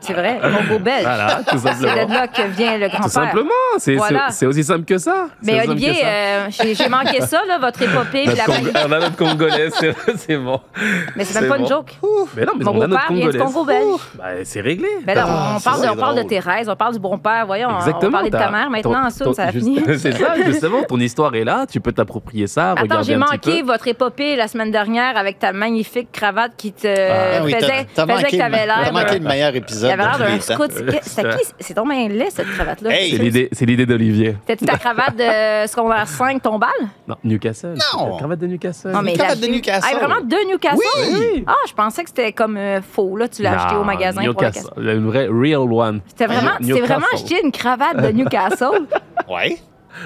[0.00, 1.02] C'est vrai, Congo belge.
[1.02, 2.06] Voilà, tout C'est simplement.
[2.06, 3.10] de là que vient le Tout grand-père.
[3.10, 4.26] simplement, c'est Voilà.
[4.30, 5.26] c'est- c'est aussi simple que ça.
[5.42, 8.26] C'est Mais Olivier, euh, j'ai manqué ça, là, votre épopée.
[8.26, 10.60] Notre la Congo- on a notre Congolais, c'est c'est bon.
[11.16, 11.68] Mais c'est même c'est pas une bon.
[11.68, 11.98] joke.
[12.36, 13.38] Mais non, mais Mon on a notre du.
[13.38, 14.00] Congo belge.
[14.14, 14.88] Bah, c'est réglé.
[15.06, 16.22] Ben là, Ah, on, parle de, c'est on parle de.
[16.22, 17.46] Thérèse, on parle du bon père.
[17.46, 18.12] Voyons, on- on Exactement.
[18.12, 19.80] parlait de ta mère maintenant, ton- ça, ton- ça a fini.
[19.98, 20.82] C'est ça, justement.
[20.82, 21.66] Ton histoire est là.
[21.70, 26.10] Tu peux t'approprier ça, Attends, j'ai manqué votre épopée la semaine dernière avec ta magnifique
[26.12, 28.92] cravate qui te Ah oui, faisait, faisait manqué, que t'avais t'as l'air.
[28.92, 29.90] manqué d'un- le meilleur Il épisode.
[29.90, 30.70] avait l'air d'un scout.
[31.60, 32.90] C'est ton main laid, cette cravate-là.
[32.92, 33.10] Hey!
[33.12, 34.36] C'est l'idée, c'est l'idée d'Olivier.
[34.46, 36.70] C'était ta cravate de secondaire 5, ton bal?
[37.08, 37.74] Non, Newcastle.
[37.94, 38.12] Non.
[38.12, 38.88] La cravate de Newcastle.
[38.90, 39.88] Non, mais Une la- cravate de Newcastle.
[39.92, 40.78] Ah, vraiment de Newcastle?
[41.12, 41.44] Oui.
[41.46, 43.28] Ah, je pensais que c'était comme euh, faux, là.
[43.28, 44.70] Tu l'as acheté au magasin pour le Newcastle.
[44.78, 46.00] Une vraie real one.
[46.08, 48.86] C'était vraiment, vraiment acheté une cravate de Newcastle?
[49.28, 49.58] Ouais.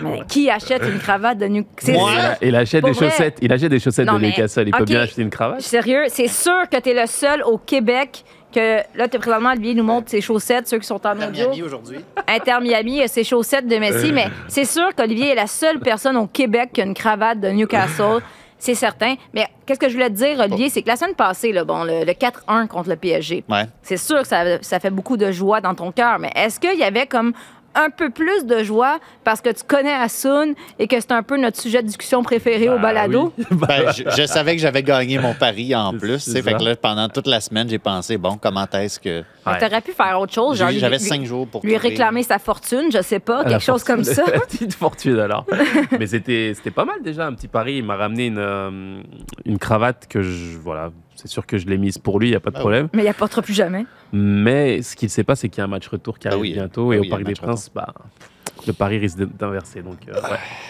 [0.03, 1.93] Mais qui achète une cravate de Newcastle?
[1.99, 2.11] Moi?
[2.43, 3.11] Il achète Pour des vrai.
[3.11, 3.39] chaussettes.
[3.41, 4.65] Il achète des chaussettes Non, de Newcastle.
[4.67, 5.61] Il peut bien acheter une cravate.
[5.61, 9.75] Sérieux, c'est sûr que tu es le seul au Québec que là, tu présentement, Olivier
[9.75, 11.49] nous montre ses chaussettes, ceux qui sont en audio.
[11.65, 11.99] aujourd'hui.
[12.27, 16.27] Inter Miami, ses chaussettes de Messi, mais c'est sûr qu'Olivier est la seule personne au
[16.27, 18.21] Québec qui a une cravate de Newcastle.
[18.61, 19.15] C'est certain.
[19.33, 21.85] Mais qu'est-ce que je voulais te dire, Olivier, c'est que la semaine passée, là, bon,
[21.85, 23.67] le, le 4-1 contre le PSG, Ouais.
[23.83, 26.77] c'est sûr que ça, ça fait beaucoup de joie dans ton cœur, mais est-ce qu'il
[26.77, 27.33] y avait comme
[27.75, 31.37] un peu plus de joie parce que tu connais Asun et que c'est un peu
[31.37, 33.33] notre sujet de discussion préféré au Bah balado?
[33.39, 33.45] oui.
[33.69, 36.19] Ben, je, je savais que j'avais gagné mon pari en C'est plus.
[36.19, 36.43] ça.
[36.43, 39.21] Fait que là, pendant toute la semaine, j'ai pensé, bon, comment est-ce que.
[39.47, 39.59] Ouais.
[39.59, 42.39] Tu aurais pu faire autre chose, J'avais lui- cinq jours pour lui trouver- réclamer sa
[42.39, 44.25] fortune, je sais pas, La quelque chose comme ça.
[44.33, 45.47] La petite fortune alors.
[45.99, 47.77] Mais c'était c'était pas mal déjà un petit pari.
[47.77, 49.01] Il m'a ramené une euh,
[49.45, 50.91] une cravate que je voilà.
[51.21, 52.63] C'est sûr que je l'ai mise pour lui, il y a pas de Ah oui.
[52.63, 52.89] problème.
[52.95, 53.85] Mais il apportera plus jamais.
[54.13, 56.31] Mais ce qu'il ne sait pas, c'est qu'il y a un match retour qui Ah
[56.31, 56.53] arrive oui.
[56.53, 57.93] bientôt Ah et oui, au Parc des Princes, bah,
[58.67, 59.83] le pari risque d'inverser.
[59.83, 60.21] Donc euh, ouais,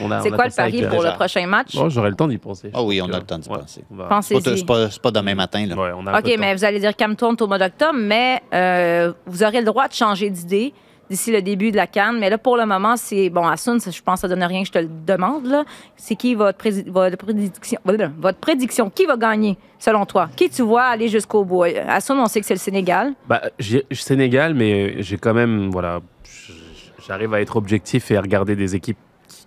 [0.00, 1.74] on a- C'est on quoi le pari pour le prochain match?
[1.74, 2.70] Bon, j'aurai le temps d'y penser.
[2.72, 3.84] Ah oui, on a le temps d'y ouais, penser.
[3.90, 4.58] va- C'est pas, Pensez-y.
[4.58, 5.74] c'est pas- c'est pas demain matin, là.
[5.76, 6.56] ouais, on a un peu OK, mais temps.
[6.56, 10.30] vous allez dire calme-toi au mois d'octobre, mais euh, vous aurez le droit de changer
[10.30, 10.72] d'idée
[11.10, 12.18] d'ici le début de la Cannes.
[12.18, 13.30] Mais là, pour le moment, c'est...
[13.30, 15.46] Bon, Asun, ça, je pense que ça donne rien que je te le demande.
[15.46, 15.64] là.
[15.96, 17.78] C'est qui votre, prési- votre prédiction?
[17.84, 18.90] Votre prédiction?
[18.90, 20.28] Qui va gagner, selon toi?
[20.36, 21.64] Qui tu vois aller jusqu'au bout?
[21.64, 23.12] Asun, on sait que c'est le Sénégal.
[23.28, 26.00] Bah, j'ai- Sénégal, mais j'ai quand même, voilà,
[27.06, 28.98] j'arrive à être objectif et à regarder des équipes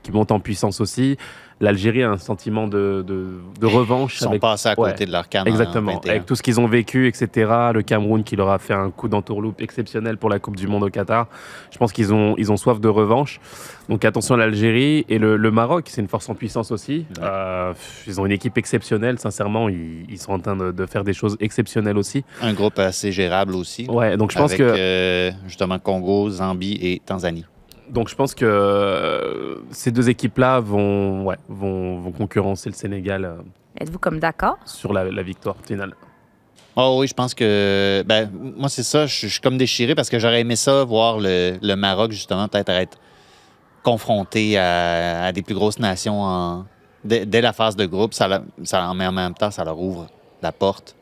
[0.04, 1.18] qui, montent en puissance aussi.
[1.60, 4.16] L'Algérie a un sentiment de, de, de revanche.
[4.16, 5.44] Ils sont avec- passés à côté de leur canne.
[5.44, 6.10] en Exactement, 21.
[6.12, 7.52] avec tout ce qu'ils ont vécu, etc.
[7.72, 10.84] Le Cameroun qui leur a fait un coup d'entourloupe exceptionnel pour la Coupe du Monde
[10.86, 11.28] au Qatar.
[11.72, 13.40] Je pense qu'ils ont, ils ont soif de revanche.
[13.90, 17.06] Donc attention à l'Algérie et le, le Maroc, c'est une force en puissance aussi.
[17.20, 17.24] Ouais.
[17.24, 17.74] Euh,
[18.08, 21.14] ils ont une équipe exceptionnelle, sincèrement, ils, ils sont en train de, de faire des
[21.14, 22.24] choses exceptionnelles aussi.
[22.42, 23.86] Un groupe assez gérable aussi.
[23.88, 27.46] Ouais, donc je pense avec, que euh, justement, Congo, Zambie et Tanzanie.
[27.91, 33.25] Donc je pense que euh, ces deux équipes-là vont, ouais, vont, vont concurrencer le Sénégal
[33.25, 33.36] euh,
[33.80, 34.58] Êtes-vous comme d'accord?
[34.65, 35.93] sur la, la victoire finale.
[36.77, 38.01] Oh oui, je pense que.
[38.08, 39.06] Ben, moi, c'est ça.
[39.06, 42.47] Je, je suis comme déchiré parce que j'aurais aimé ça, voir le, le Maroc, justement,
[42.47, 42.97] peut-être être
[43.84, 46.65] confronté à, à des plus grosses nations en,
[47.04, 48.13] dès, dès la phase de groupe.
[48.13, 50.08] Ça, la- ça, mais en même temps, ça leur ouvre
[50.41, 50.95] la porte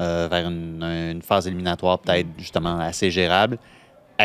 [0.00, 3.58] euh, vers une, une phase éliminatoire peut-être justement assez gérable.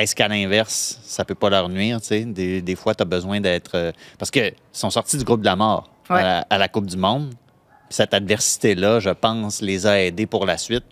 [0.03, 1.99] Est-ce qu'à l'inverse, ça peut pas leur nuire?
[2.01, 2.25] tu sais?
[2.25, 3.71] Des, des fois, tu as besoin d'être.
[3.75, 6.19] euh, parce qu'ils sont sortis du groupe de la mort Ouais.
[6.19, 7.33] à, la, à la Coupe du Monde.
[7.89, 10.85] Cette adversité-là, je pense, les a aidés pour la suite.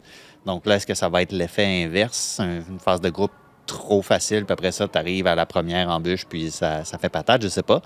[0.46, 2.39] Donc là, est-ce que ça va être l'effet inverse?
[2.39, 3.32] un- une phase de groupe
[3.65, 7.10] trop facile, puis après ça, tu arrives à la première embûche, puis ça, ça fait
[7.10, 7.82] patate, je sais pas.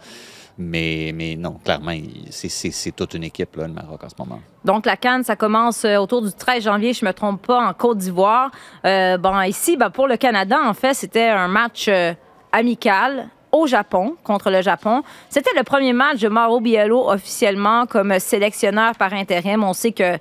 [0.58, 1.94] Mais, mais non, clairement,
[2.30, 4.40] c'est- toute une équipe, le Maroc, en ce moment.
[4.66, 7.66] Donc, la Cannes, ça commence euh, autour du 13 janvier, je ne me trompe pas,
[7.70, 8.52] en Côte d'Ivoire.
[8.86, 12.14] Euh, bon, ici, ben, pour le Canada, en fait, c'était un match euh,
[12.52, 15.02] amical au Japon, contre le Japon.
[15.30, 19.64] C'était le premier match de Mauro Biello officiellement comme sélectionneur par intérim.
[19.64, 20.20] On sait qu'il va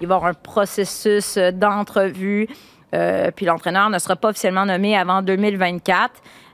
[0.00, 2.48] y avoir un processus d'entrevue,
[3.36, 6.10] puis l'entraîneur ne sera pas officiellement nommé avant 2024.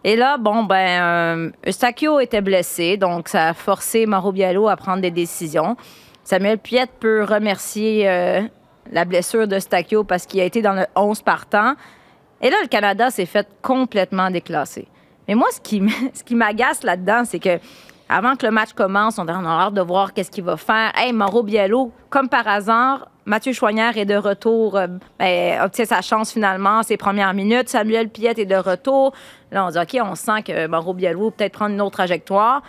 [0.07, 5.03] Et là, bon, ben, Eustachio était blessé, donc ça a forcé Mauro Biello à prendre
[5.03, 5.77] des décisions.
[6.23, 8.43] Samuel Piette peut remercier euh,
[8.93, 11.75] la blessure de Stacchio parce qu'il a été dans le 11 partant.
[12.41, 14.87] Et là, le Canada s'est fait complètement déclasser.
[15.27, 15.81] Mais moi, ce qui
[16.37, 17.59] m'agace là-dedans, c'est que
[18.09, 20.93] avant que le match commence, on a hâte de voir qu'est-ce qu'il va faire.
[20.95, 24.87] Hey, Mauro Biello, comme par hasard, Mathieu Choignard est de retour, euh,
[25.19, 27.69] ben, obtient sa chance finalement, ses premières minutes.
[27.69, 29.13] Samuel Piette est de retour.
[29.51, 32.63] Là, on dit, OK, on sent que Mauro Biello peut peut-être prendre une autre trajectoire.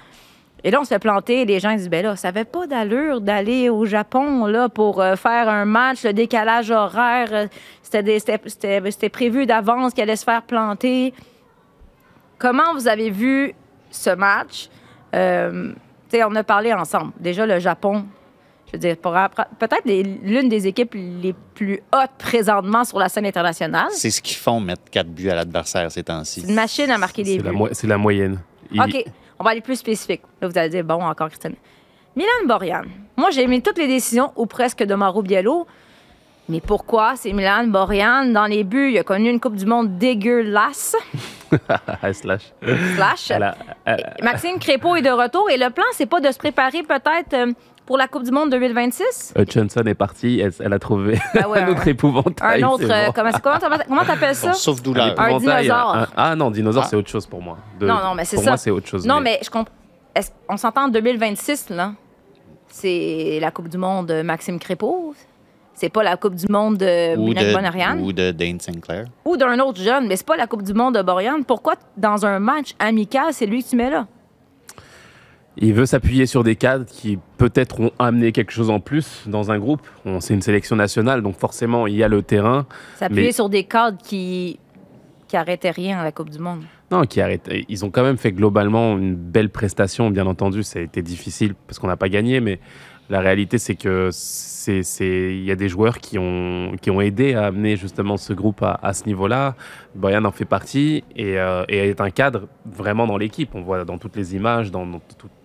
[0.64, 1.46] Et là, on se fait planter.
[1.46, 5.16] Les gens disent, ben là, ça n'avait pas d'allure d'aller au Japon là, pour euh,
[5.16, 7.30] faire un match, le décalage horaire.
[7.32, 7.48] euh,
[7.84, 11.14] c'était prévu d'avance qu'il allait se faire planter.
[12.40, 13.54] Comment vous avez vu
[13.92, 14.70] ce match?
[15.16, 15.72] Euh,
[16.10, 17.12] tu sais, on a parlé ensemble.
[17.20, 18.06] Déjà, le Japon,
[18.68, 19.14] je veux dire, pour
[19.60, 23.88] peut-être l'une des équipes les plus hautes présentement sur la scène internationale.
[23.92, 26.42] C'est ce qu'ils font, mettre quatre buts à l'adversaire ces temps-ci.
[26.42, 27.58] C'est une machine à marquer des C'est la, buts.
[27.58, 28.40] mo- c'est la moyenne.
[28.72, 29.06] Il- OK,
[29.40, 30.22] on va aller plus spécifique.
[30.42, 31.56] Là, vous allez dire, bon, encore Christiane.
[32.16, 32.82] Milan Borian.
[33.16, 35.68] Moi, j'ai aimé toutes les décisions, ou presque, de Mauro Biello.
[36.50, 37.16] Mais pourquoi?
[37.18, 38.26] C'est Milan Borian?
[38.26, 40.96] Dans les buts, il a connu une Coupe du Monde dégueulasse.
[42.14, 42.54] Slash.
[42.96, 43.32] Slash.
[43.32, 45.50] Elle- Maxime Crépeau est de retour.
[45.50, 47.52] Et le plan, c'est pas de se préparer peut-être euh,
[47.86, 49.34] pour la Coupe du Monde 2026?
[49.38, 52.64] Hutchinson est partie, elle, elle a trouvé Ben ouais, un autre épouvantail.
[52.64, 52.84] Un autre.
[52.90, 53.12] euh, bon.
[53.14, 54.54] comment comment t'appelles- ça?
[54.54, 55.06] Sauf Un douleur.
[55.06, 55.96] Un épouvantail, dinosaure.
[55.96, 56.88] un- Ah non, dinosaure, Ah.
[56.90, 57.58] c'est autre chose pour moi.
[57.80, 58.52] De- Non, non, mais c'est pour ça.
[58.52, 59.06] moi, c'est autre chose.
[59.06, 59.74] Non, mais je comprends.
[60.16, 61.92] Est-ce- On s'entend en 2026, là.
[62.70, 65.14] C'est la Coupe du Monde de Maxime Crépeau.
[65.80, 68.00] C'est pas la Coupe du Monde de Ou Milan Bonarian.
[68.00, 69.06] ou de Dane Sinclair.
[69.26, 71.44] ou d'un autre jeune, mais c'est pas la Coupe du Monde de Borian.
[71.46, 74.08] Pourquoi, dans un match amical, c'est lui que tu mets là?
[75.60, 79.52] Il veut s'appuyer sur des cadres qui peut-être ont amené quelque chose en plus dans
[79.52, 79.82] un groupe.
[80.06, 82.66] On- C'est une sélection nationale, donc forcément il y a le terrain.
[82.98, 84.60] S'appuyer Mais- sur des cadres qui
[85.28, 86.62] qui arrêtaient rien à la Coupe du Monde.
[86.90, 87.50] Non, qui arrête.
[87.68, 90.64] Ils ont quand même fait globalement une belle prestation, bien entendu.
[90.64, 92.60] Ça a été difficile parce qu'on n'a pas gagné, mais
[93.10, 94.82] la réalité, c'est que c'est,
[95.34, 98.62] il y a des joueurs qui ont, qui ont aidé à amener justement ce groupe
[98.64, 99.56] à, à ce niveau-là.
[99.96, 103.52] Brian en fait partie et, euh, et est un cadre vraiment dans l'équipe.
[103.56, 104.86] On voit dans toutes les images, dans,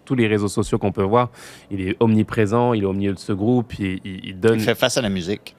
[0.04, 1.30] tous les réseaux sociaux qu'on peut voir,
[1.70, 4.74] il est omniprésent, il est au milieu de ce groupe, il- il donne Il fait
[4.74, 5.54] face à la musique.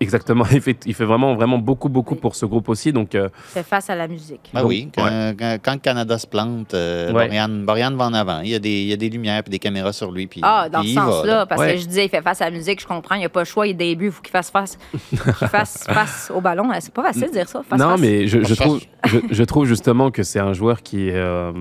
[0.00, 2.92] Exactement, il fait, il fait vraiment, vraiment beaucoup, beaucoup pour ce groupe aussi.
[2.92, 4.50] Donc, euh, Fait face à la musique.
[4.54, 7.26] Ah Donc, oui, quand, quand- quand le Canada se plante, euh, Ouais.
[7.26, 8.40] Borian, Borian va en avant.
[8.40, 10.26] Il y a des, il y a des lumières et des caméras sur lui.
[10.26, 11.74] Puis, Ah, dans puis ce sens-là, parce Ouais.
[11.74, 13.40] que je disais, il fait face à la musique, je comprends, il n'y a pas
[13.40, 14.78] le choix, il débute, il faut qu'il fasse face,
[15.10, 16.68] qu'il fasse face au ballon.
[16.80, 17.62] C'est pas facile de dire ça.
[17.68, 18.00] Face non, face.
[18.00, 21.52] mais je, trouve, je, je trouve justement que c'est un joueur qui, euh,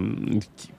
[0.55, 0.69] qui,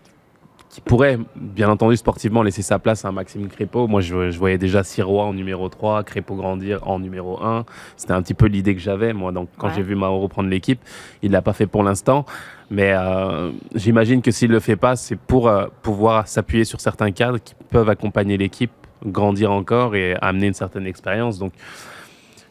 [0.78, 3.88] qui pourrait, bien entendu, sportivement, laisser sa place à un Maxime Crépeau.
[3.88, 7.64] Moi, je, je voyais déjà Sirois en numéro 3, Crépeau grandir en numéro 1.
[7.96, 9.32] C'était un petit peu l'idée que j'avais, moi.
[9.32, 9.72] Donc, quand Ouais.
[9.74, 10.80] j'ai vu Mauro prendre l'équipe,
[11.22, 12.24] il l'a pas fait pour l'instant.
[12.70, 17.10] Mais euh, j'imagine que s'il le fait pas, c'est pour euh, pouvoir s'appuyer sur certains
[17.10, 18.70] cadres qui peuvent accompagner l'équipe,
[19.04, 21.38] grandir encore et amener une certaine expérience.
[21.40, 21.52] Donc,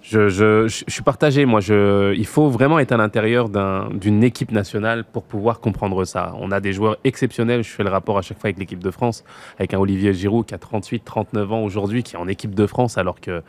[0.10, 1.60] je, je- je- suis partagé, moi.
[1.60, 6.34] Je, il faut vraiment être à l'intérieur d'un- d'une équipe nationale pour pouvoir comprendre ça.
[6.40, 7.64] On a des joueurs exceptionnels.
[7.64, 9.24] Je fais le rapport à chaque fois avec l'équipe de France,
[9.60, 12.66] avec un Olivier Giroud qui a 38, 39 ans aujourd'hui, qui est en équipe de
[12.68, 13.42] France, alors que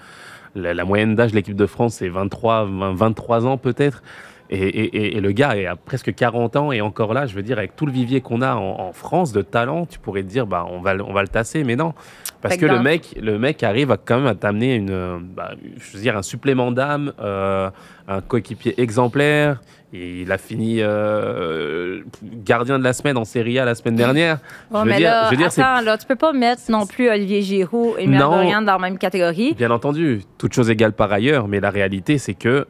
[0.57, 4.03] la, la moyenne d'âge de l'équipe de France, c'est 23, 20, 23 ans peut-être.
[4.51, 7.35] Et, et- et- et le gars est à presque 40 ans et encore là, je
[7.35, 10.23] veux dire, avec tout le vivier qu'on a en, en France de talent, tu pourrais
[10.23, 11.93] te dire, bah, on va, le- on va le tasser, mais non.
[12.41, 15.97] Parce que le mec, le mec arrive à quand même à t'amener une, bah, je
[15.97, 17.69] veux dire, un supplément d'âme, euh,
[18.07, 19.61] un coéquipier exemplaire.
[19.93, 24.39] Et il a fini euh, gardien de la semaine en Serie A la semaine dernière.
[24.71, 26.33] Bon, je veux mais dire, là, je veux dire, c'est attends, là, tu peux pas
[26.33, 28.07] mettre non plus Olivier Giroud et.
[28.07, 29.55] Dorian dans la même catégorie.
[29.55, 32.67] Bien entendu, toute chose égale par ailleurs, mais la réalité, c'est que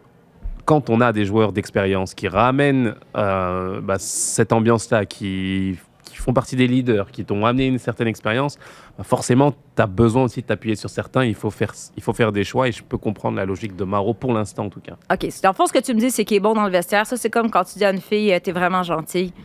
[0.68, 6.34] quand on a des joueurs d'expérience qui ramènent euh, bah, cette ambiance-là, qui, qui font
[6.34, 8.58] partie des leaders, qui t'ont amené une certaine expérience,
[8.98, 11.24] bah, forcément, tu as besoin aussi de t'appuyer sur certains.
[11.24, 13.84] Il faut, faire, il faut faire des choix et je peux comprendre la logique de
[13.84, 14.96] Maro pour l'instant, en tout cas.
[15.10, 16.70] OK, dans le fond, ce que tu me dis, c'est qu'il est bon dans le
[16.70, 17.06] vestiaire.
[17.06, 19.32] Ça, c'est comme quand tu dis à une fille, euh, t'es vraiment gentille.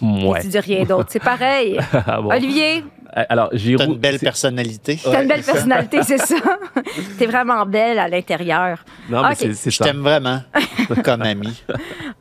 [0.00, 0.38] Ouais.
[0.38, 1.08] Et tu dis rien d'autre.
[1.10, 1.78] C'est pareil.
[1.92, 2.30] Ah bon.
[2.30, 3.78] Olivier, Alors, Giroud.
[3.86, 4.98] T'as une belle personnalité.
[5.02, 6.36] t'as une belle personnalité, c'est ça?
[7.18, 8.84] t'es vraiment belle à l'intérieur.
[9.08, 9.84] Non, mais c'est- c'est Je ça.
[9.86, 10.40] t'aime vraiment
[11.04, 11.62] comme ami.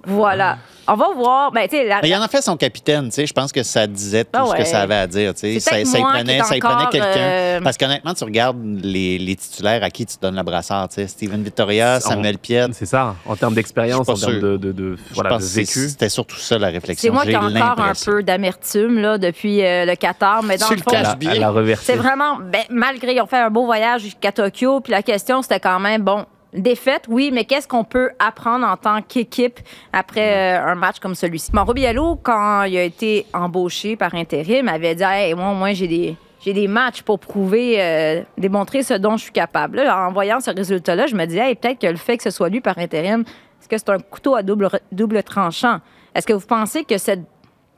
[0.06, 0.58] Voilà.
[0.89, 1.52] On va voir.
[1.52, 3.26] Ben, tu sais, la- Mais il en a fait son capitaine, tu sais.
[3.28, 5.54] Je pense que ça disait tout Ah ce que ça avait à dire, tu sais.
[5.56, 7.08] C'est Ça, peut-être ça y prenait, ça y prenait quelqu'un.
[7.19, 10.95] euh, Parce qu'honnêtement, tu regardes les, les titulaires à qui tu donnes le brassard, tu
[10.95, 11.08] sais.
[11.08, 12.67] Steven Vittoria, C'est- Samuel Piet.
[12.71, 15.52] C'est ça, en termes d'expérience, en termes de, de, de- Je voilà, pense de que
[15.52, 15.89] c'est- vécu.
[15.89, 17.13] c'était surtout ça la c'est réflexion.
[17.13, 20.43] moi qui ai encore un peu d'amertume là, depuis euh, le Qatar.
[20.43, 21.76] Mais dans Tu le le.
[21.82, 25.41] C'est vraiment, ben, malgré, ils ont fait un beau voyage jusqu'à Tokyo, puis la question,
[25.41, 26.26] c'était quand même, bon,
[26.58, 29.60] défaite, oui, mais qu'est-ce qu'on peut apprendre en tant qu'équipe
[29.93, 31.52] après euh, un match comme celui-ci?
[31.54, 35.88] Mauro Biello, quand il a été embauché par intérim, avait dit, hey, moi, moi j'ai
[35.88, 36.15] des...
[36.39, 39.82] J'ai des matchs pour prouver, euh, démontrer ce dont je suis capable.
[39.82, 42.48] En voyant ce résultat-là, je me disais, hey, peut-être que le fait que ce soit
[42.48, 43.22] lui par intérim,
[43.60, 45.80] est-ce que c'est un couteau à double, double tranchant?
[46.15, 47.24] Est-ce que vous pensez que cette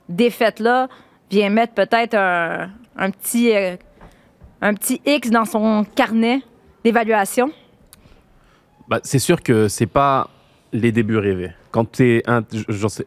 [0.09, 0.87] défaite-là
[1.31, 3.75] vient mettre peut-être un petit, euh,
[4.61, 6.41] un petit X dans son carnet
[6.83, 7.51] d'évaluation?
[8.89, 10.29] Bah, c'est sûr que c'est pas
[10.73, 11.51] les débuts rêvés.
[11.71, 12.23] Quand tu es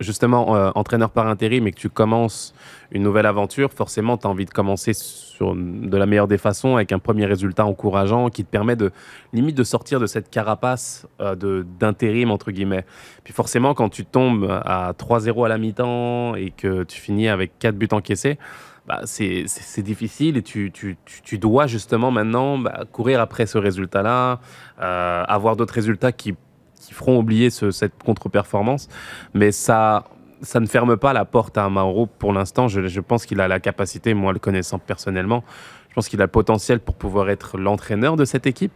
[0.00, 2.54] justement euh, entraîneur par intérim et que tu commences
[2.92, 6.76] une nouvelle aventure, forcément, tu as envie de commencer sur, de la meilleure des façons
[6.76, 8.92] avec un premier résultat encourageant qui te permet de
[9.32, 12.84] limite de sortir de cette carapace euh, d'intérim, entre guillemets.
[13.24, 17.58] Puis forcément, quand tu tombes à 3-0 à la mi-temps et que tu finis avec
[17.58, 18.38] 4 buts encaissés,
[18.86, 19.46] bah, c'est
[19.82, 24.40] difficile et tu, tu- tu- dois justement maintenant bah, courir après ce résultat-là,
[24.80, 26.34] euh, avoir d'autres résultats qui,
[26.80, 28.88] qui feront oublier ce- cette contre-performance.
[29.34, 30.04] Mais ça,
[30.42, 32.66] ça ne ferme pas la porte à Mauro pour l'instant.
[32.66, 35.44] Je, je pense qu'il a la capacité, moi le connaissant personnellement,
[35.88, 38.72] je pense qu'il a le potentiel pour pouvoir être l'entraîneur de cette équipe,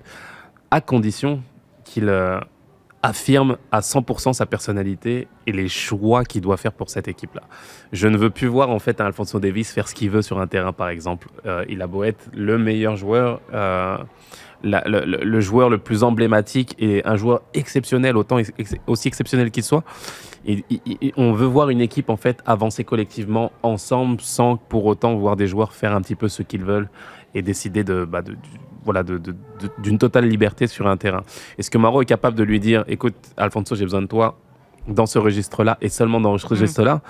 [0.71, 1.43] à condition
[1.85, 2.39] qu'il euh,
[3.07, 7.43] affirme à 100% sa personnalité et les choix qu'il doit faire pour cette équipe-là.
[7.93, 10.41] Je ne veux plus voir en fait un Alfonso Davis faire ce qu'il veut sur
[10.41, 11.29] un terrain, par exemple.
[11.47, 13.97] Euh, il a beau être le meilleur joueur, euh,
[14.65, 18.39] le, joueur le plus emblématique et un joueur exceptionnel, autant
[18.89, 19.85] aussi exceptionnel qu'il soit.
[21.17, 25.47] On veut voir une équipe en fait avancer collectivement ensemble, sans pour autant voir des
[25.47, 26.89] joueurs faire un petit peu ce qu'ils veulent
[27.35, 28.37] et décider de, bah, de-
[28.87, 31.23] voilà, de- de- de- d'une totale liberté sur un terrain.
[31.59, 34.39] Est-ce que Maro est capable de lui dire, écoute, Alfonso, j'ai besoin de toi
[34.89, 37.03] dans ce registre-là et seulement dans ce registre-là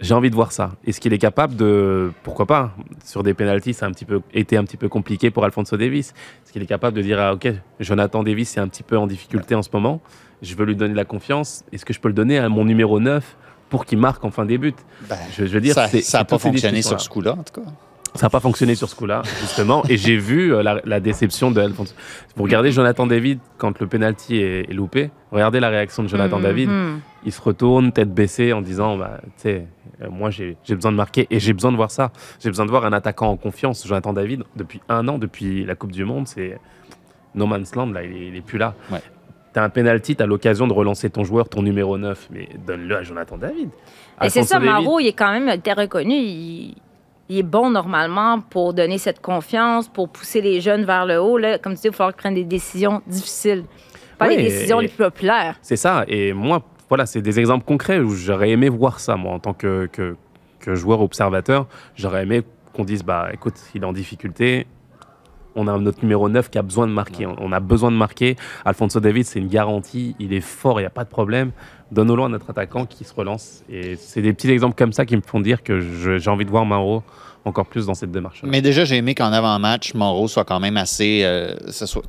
[0.00, 0.72] J'ai envie de voir ça.
[0.84, 2.72] Est-ce qu'il est capable de, pourquoi pas,
[3.04, 5.76] sur des pénalties, ça a un petit peu été un petit peu compliqué pour Alfonso
[5.76, 6.08] Davis.
[6.44, 9.06] Est-ce qu'il est capable de dire, ah, ok, Jonathan Davis est un petit peu en
[9.06, 10.00] difficulté en ce moment,
[10.40, 11.62] je veux lui donner de la confiance.
[11.72, 13.36] Est-ce que je peux le donner à mon numéro 9
[13.68, 14.74] pour qu'il marque en fin des buts?
[15.08, 17.68] Ben, je, je veux dire, ça n'a pas fonctionné sur ce coup-là, en tout cas.
[18.14, 19.82] Ça n'a pas fonctionné sur ce coup-là, justement.
[19.88, 21.94] et j'ai vu euh, la, la déception de Alfonso.
[22.36, 25.10] Vous regardez Jonathan David quand le penalty est, est loupé.
[25.30, 26.42] Regardez la réaction de Jonathan Mhm.
[26.42, 26.70] David.
[27.24, 29.66] Il se retourne, tête baissée, en disant bah, Tu sais,
[30.02, 32.12] euh, moi j'ai besoin de marquer et j'ai besoin de voir ça.
[32.40, 33.86] J'ai besoin de voir un attaquant en confiance.
[33.86, 36.58] Jonathan David, depuis un an, depuis la Coupe du Monde, c'est
[37.34, 38.74] No Man's Land, là, il est, il est plus là.
[38.90, 39.00] Ouais.
[39.54, 43.02] T'as un penalty, t'as l'occasion de relancer ton joueur, ton numéro 9, mais donne-le à
[43.02, 43.70] Jonathan David.
[44.22, 46.74] Et c'est ça, David, Maro, il est quand même, était reconnu, il,
[47.32, 51.38] il est bon normalement pour donner cette confiance, pour pousser les jeunes vers le haut.
[51.38, 51.58] Là.
[51.58, 53.64] Comme tu dis, il va falloir qu'ils prennent des décisions difficiles.
[54.18, 55.56] Pas Ouais, les décisions et- les plus populaires.
[55.62, 56.04] C'est ça.
[56.08, 59.54] Et moi, voilà, c'est des exemples concrets où j'aurais aimé voir ça, moi, en tant
[59.54, 60.16] que, que,
[60.60, 61.66] que joueur observateur.
[61.96, 62.42] J'aurais aimé
[62.74, 64.66] qu'on dise, bah, écoute, il est en difficulté.
[65.54, 67.26] On a notre numéro 9 qui a besoin de marquer.
[67.26, 68.36] On a besoin de marquer.
[68.64, 70.16] Alfonso David, c'est une garantie.
[70.18, 71.50] Il est fort, il n'y a pas de problème.
[71.90, 73.62] Donnons-le à notre attaquant qui se relance.
[73.68, 75.78] Et c'est des petits exemples comme ça qui me font dire que
[76.18, 77.02] j'ai envie de voir Mauro
[77.44, 78.40] encore plus dans cette démarche.
[78.44, 81.22] Mais déjà, j'ai aimé qu'en avant-match, Moreau soit quand même assez.
[81.24, 81.54] euh,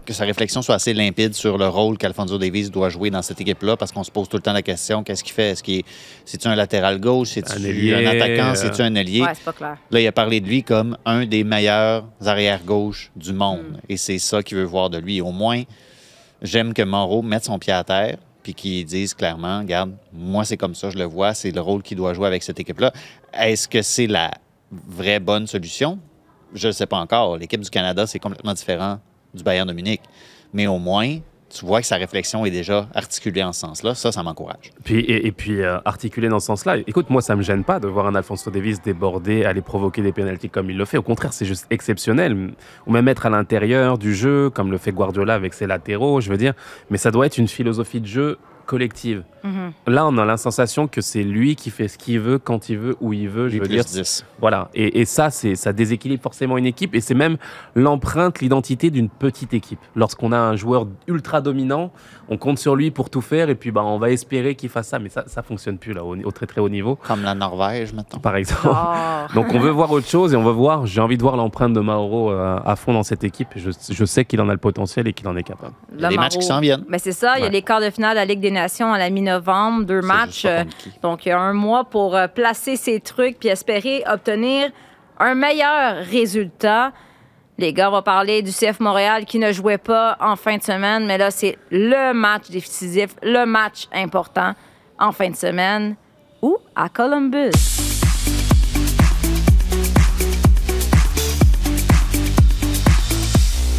[0.05, 3.41] que sa réflexion soit assez limpide sur le rôle qu'Alfonso Davis doit jouer dans cette
[3.41, 5.51] équipe-là, parce qu'on se pose tout le temps la question qu'est-ce qu'il fait?
[5.51, 5.85] Est-ce qu'il est,
[6.25, 7.29] c'est-tu un latéral gauche?
[7.29, 8.49] C'est-tu Un un, attaquant?
[8.51, 9.21] euh, C'est-tu un allié?
[9.21, 9.77] Ouais, c'est pas clair.
[9.89, 13.63] Là, il a parlé de lui comme un des meilleurs arrière-gauche du monde.
[13.71, 13.77] Mm.
[13.89, 15.19] Et c'est ça qu'il veut voir de lui.
[15.21, 15.63] Au moins,
[16.41, 20.57] j'aime que Moreau mette son pied à terre puis qu'il dise clairement, regarde, moi, c'est
[20.57, 22.91] comme ça, je le vois, c'est le rôle qu'il doit jouer avec cette équipe-là.
[23.33, 24.31] Est-ce que c'est la
[24.87, 25.99] vraie bonne solution?
[26.53, 27.37] Je ne sais pas encore.
[27.37, 28.99] L'équipe du Canada, c'est complètement différent
[29.33, 30.01] du Bayern de Munich.
[30.53, 31.17] Mais au moins,
[31.53, 33.93] tu vois que sa réflexion est déjà articulée en ce sens-là.
[33.93, 34.71] Ça, ça m'encourage.
[34.83, 37.87] Puis, et, puis, euh, articulé dans ce sens-là, écoute, moi, ça me gêne pas de
[37.87, 40.97] voir un Alfonso Davis déborder, aller provoquer des pénalties comme il le fait.
[40.97, 42.53] Au contraire, c'est juste exceptionnel.
[42.87, 46.29] Ou même être à l'intérieur du jeu, comme le fait Guardiola avec ses latéraux, je
[46.29, 46.53] veux dire.
[46.89, 49.23] Mais ça doit être une philosophie de jeu collective.
[49.87, 52.77] Là, on a la sensation que c'est lui qui fait ce qu'il veut, quand il
[52.77, 53.49] veut, où il veut.
[53.49, 54.25] Je veux dire, 10.
[54.39, 54.69] voilà.
[54.73, 56.95] Et, et ça, c'est ça déséquilibre forcément une équipe.
[56.95, 57.35] Et c'est même
[57.75, 59.79] l'empreinte, l'identité d'une petite équipe.
[59.97, 61.91] Lorsqu'on a un joueur ultra dominant,
[62.29, 63.49] on compte sur lui pour tout faire.
[63.49, 64.99] Et puis, bah, on va espérer qu'il fasse ça.
[64.99, 67.91] Mais ça, ça fonctionne plus là, au, au très très haut niveau, Comme la Norvège,
[67.93, 68.19] mettons.
[68.19, 68.69] par exemple.
[68.69, 69.33] Oh.
[69.35, 70.85] Donc, on veut voir autre chose et on veut voir.
[70.85, 73.49] J'ai envie de voir l'empreinte de Mauro euh, à fond dans cette équipe.
[73.57, 75.73] Je, je sais qu'il en a le potentiel et qu'il en est capable.
[75.97, 76.85] Là, matchs qui s'en viennent.
[76.89, 78.93] Ben, c'est ça, il y a les quarts de finale de la Ligue des Nations
[78.93, 80.45] à la mi-novembre, deux matchs.
[80.45, 80.63] euh,
[81.01, 84.71] donc, il y a un mois pour euh, placer ses trucs puis espérer obtenir
[85.19, 86.91] un meilleur résultat.
[87.57, 90.63] Les gars, on va parler du CF Montréal qui ne jouait pas en fin de
[90.63, 94.53] semaine, mais là, c'est le match décisif, le match important
[94.99, 95.95] en fin de semaine.
[96.41, 97.51] Ou à Columbus.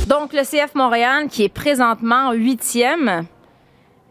[0.06, 3.26] Donc, le CF Montréal qui est présentement huitième.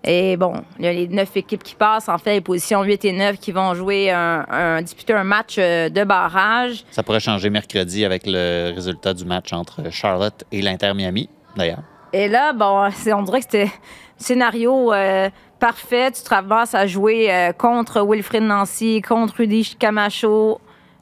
[0.05, 3.05] Et bon, il y a les neuf équipes qui passent, en fait, les positions 8
[3.05, 6.83] et 9 qui vont jouer un, un- disputer un match euh, de barrage.
[6.91, 11.83] Ça pourrait changer mercredi avec le résultat du match entre Charlotte et l'Inter Miami, d'ailleurs.
[12.11, 13.71] Et là, bon, on dirait que c'était
[14.17, 16.11] scénario euh, parfait.
[16.11, 20.59] Tu te ramasses à jouer euh, contre Wilfrid Nancy, contre Rudy Camacho.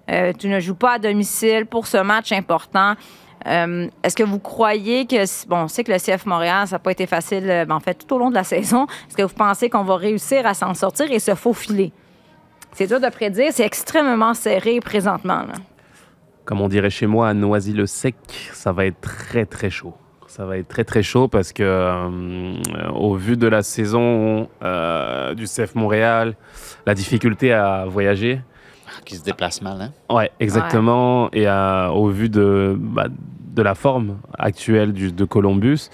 [0.09, 2.93] Euh, tu ne joues pas à domicile pour ce match important.
[3.47, 6.79] Euh, Est-ce que vous croyez que, bon, on sait que le CF Montréal, ça n'a
[6.79, 8.85] pas été facile, euh, ben, en fait, tout au long de la saison.
[9.07, 11.91] Est-ce que vous pensez qu'on va réussir à s'en sortir et se faufiler?
[12.73, 15.43] C'est dur de prédire, c'est extrêmement serré présentement.
[16.45, 18.15] comme on dirait chez moi, à Noisy-le-Sec,
[18.53, 19.93] ça va être très très chaud.
[20.27, 24.47] Ça va être très très chaud parce que, euh, au vu de la saison
[25.35, 26.35] du CF Montréal,
[26.85, 28.39] la difficulté à voyager,
[29.05, 29.91] Qui se déplace mal, hein?
[30.13, 35.89] ouais, exactement, et à- au vu de, bah, de la forme actuelle du, de Columbus,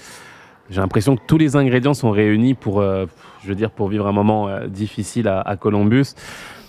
[0.70, 3.06] j'ai l'impression que tous les ingrédients sont réunis pour, euh,
[3.44, 6.08] je veux dire, pour vivre un moment euh, difficile à, à Columbus.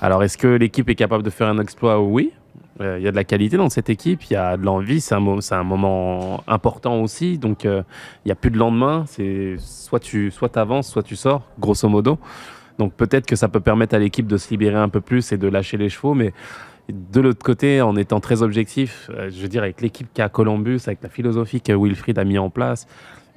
[0.01, 2.01] Alors, est-ce que l'équipe est capable de faire un exploit?
[2.01, 2.33] Oui.
[2.81, 5.01] Euh, Il y a de la qualité dans cette équipe, il y a de l'envie,
[5.01, 7.83] c'est un, mo- c'est un moment important aussi, donc euh,
[8.25, 11.89] il n'y a plus de lendemain, c'est soit tu soit avances, soit tu sors, grosso
[11.89, 12.19] modo.
[12.79, 15.37] Donc peut-être que ça peut permettre à l'équipe de se libérer un peu plus et
[15.39, 16.33] de lâcher les chevaux, mais
[16.89, 20.81] de l'autre côté, en étant très objectif, euh, je veux dire, avec l'équipe qu'a Columbus,
[20.87, 22.87] avec la philosophie que Wilfried a mis en place,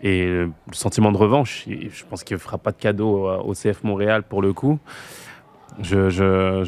[0.03, 3.83] et le sentiment de revanche, je pense qu'il ne fera pas de cadeau au CF
[3.83, 4.79] Montréal pour le coup.
[5.81, 6.63] Je-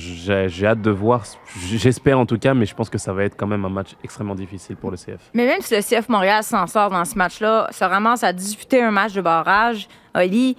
[0.48, 1.24] j'ai hâte de voir,
[1.68, 3.96] j'espère en tout cas, mais je pense que ça va être quand même un match
[4.04, 5.20] extrêmement difficile pour le CF.
[5.34, 8.82] Mais même si le CF Montréal s'en sort dans ce match-là, se ramasse à disputer
[8.82, 10.56] un match de barrage, Oli,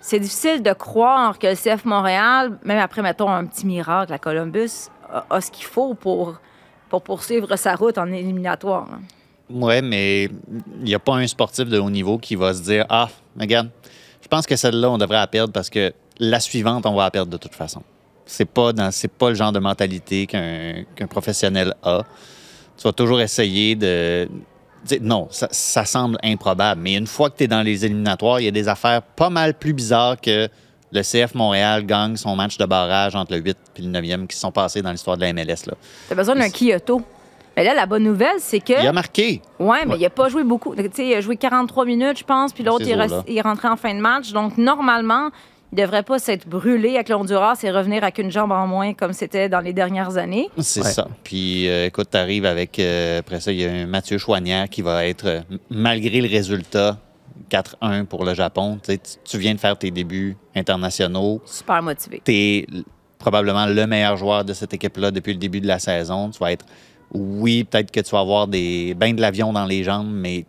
[0.00, 4.18] c'est difficile de croire que le CF Montréal, même après, mettons, un petit miracle à
[4.18, 4.88] Columbus,
[5.28, 6.36] a, ce qu'il faut pour,
[6.88, 8.88] pour poursuivre sa route en éliminatoire.
[8.92, 9.00] hein.
[9.52, 12.86] Ouais, mais il n'y a pas un sportif de haut niveau qui va se dire
[12.88, 13.68] Ah, regarde,
[14.22, 17.10] je pense que celle-là, on devrait la perdre parce que la suivante, on va la
[17.10, 17.82] perdre de toute façon.
[18.26, 22.02] C'est pas, dans, c'est pas le genre de mentalité qu'un professionnel a.
[22.76, 24.28] Tu vas toujours essayer de.
[25.00, 28.44] Non, ça, ça semble improbable, mais une fois que tu es dans les éliminatoires, il
[28.44, 30.48] y a des affaires pas mal plus bizarres que
[30.92, 34.34] le CF Montréal gagne son match de barrage entre le 8 et le 9e qui
[34.34, 35.66] se sont passés dans l'histoire de la MLS.
[35.66, 35.74] Là.
[36.08, 37.02] T'as besoin d'un Kyoto.
[37.56, 38.80] Mais là, la bonne nouvelle, c'est que.
[38.80, 39.42] Il a marqué.
[39.58, 39.96] Ouais, mais Ouais.
[39.98, 40.74] il n'a pas joué beaucoup.
[40.74, 42.84] Tu sais, il a joué 43 minutes, je pense, puis l'autre,
[43.28, 44.32] il est rentré en fin de match.
[44.32, 45.30] Donc, normalement,
[45.72, 48.66] il ne devrait pas s'être brûlé avec le Honduras et revenir avec une jambe en
[48.66, 50.48] moins comme c'était dans les dernières années.
[50.58, 50.90] C'est Ouais.
[50.90, 51.06] ça.
[51.24, 52.78] Puis, euh, écoute, tu arrives avec.
[52.78, 55.40] euh, après ça, il y a un Mathieu Chouanière qui va être, euh,
[55.70, 56.98] malgré le résultat,
[57.48, 58.78] 4-1 pour le Japon.
[58.84, 61.40] Tu- tu viens de faire tes débuts internationaux.
[61.44, 62.20] Super motivé.
[62.24, 62.66] Tu es
[63.18, 66.30] probablement le meilleur joueur de cette équipe-là depuis le début de la saison.
[66.30, 66.64] Tu vas être.
[67.12, 70.44] Oui, peut-être que tu vas avoir des bains de l'avion dans les jambes, mais.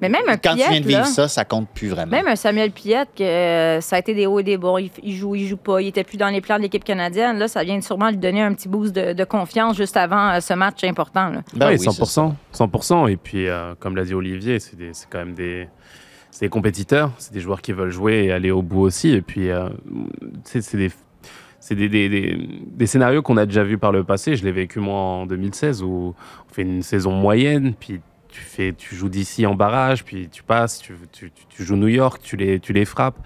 [0.00, 2.10] Mais même un quand tu viens Piette, de vivre là, ça, ça compte plus vraiment.
[2.10, 4.76] Même un Samuel Piette, que euh, ça a été des hauts et des bas.
[4.80, 5.80] Il, il joue, il joue pas.
[5.80, 7.38] Il était plus dans les plans de l'équipe canadienne.
[7.38, 10.40] Là, ça vient sûrement lui donner un petit boost de, de confiance juste avant euh,
[10.40, 11.28] ce match important.
[11.30, 11.42] là.
[11.54, 12.32] Ben oui, oui, c'est 100%.
[12.54, 13.10] 100%.
[13.12, 14.76] Et puis, euh, comme l'a dit Olivier, c'est
[15.10, 15.68] quand même des,
[16.30, 19.10] c'est des compétiteurs, c'est des joueurs qui veulent jouer et aller au bout aussi.
[19.10, 19.68] Et puis, euh,
[20.44, 20.90] c'est c'est des,
[21.60, 24.36] c'est des, des- des- des scénarios qu'on a déjà vus par le passé.
[24.36, 26.14] Je l'ai vécu moi en 2016 où
[26.48, 28.00] on fait une saison moyenne, puis
[28.38, 31.76] tu, fais, tu joues d'ici en barrage, puis tu passes, tu, tu- tu- tu joues
[31.76, 33.18] New York, tu les, tu les frappes.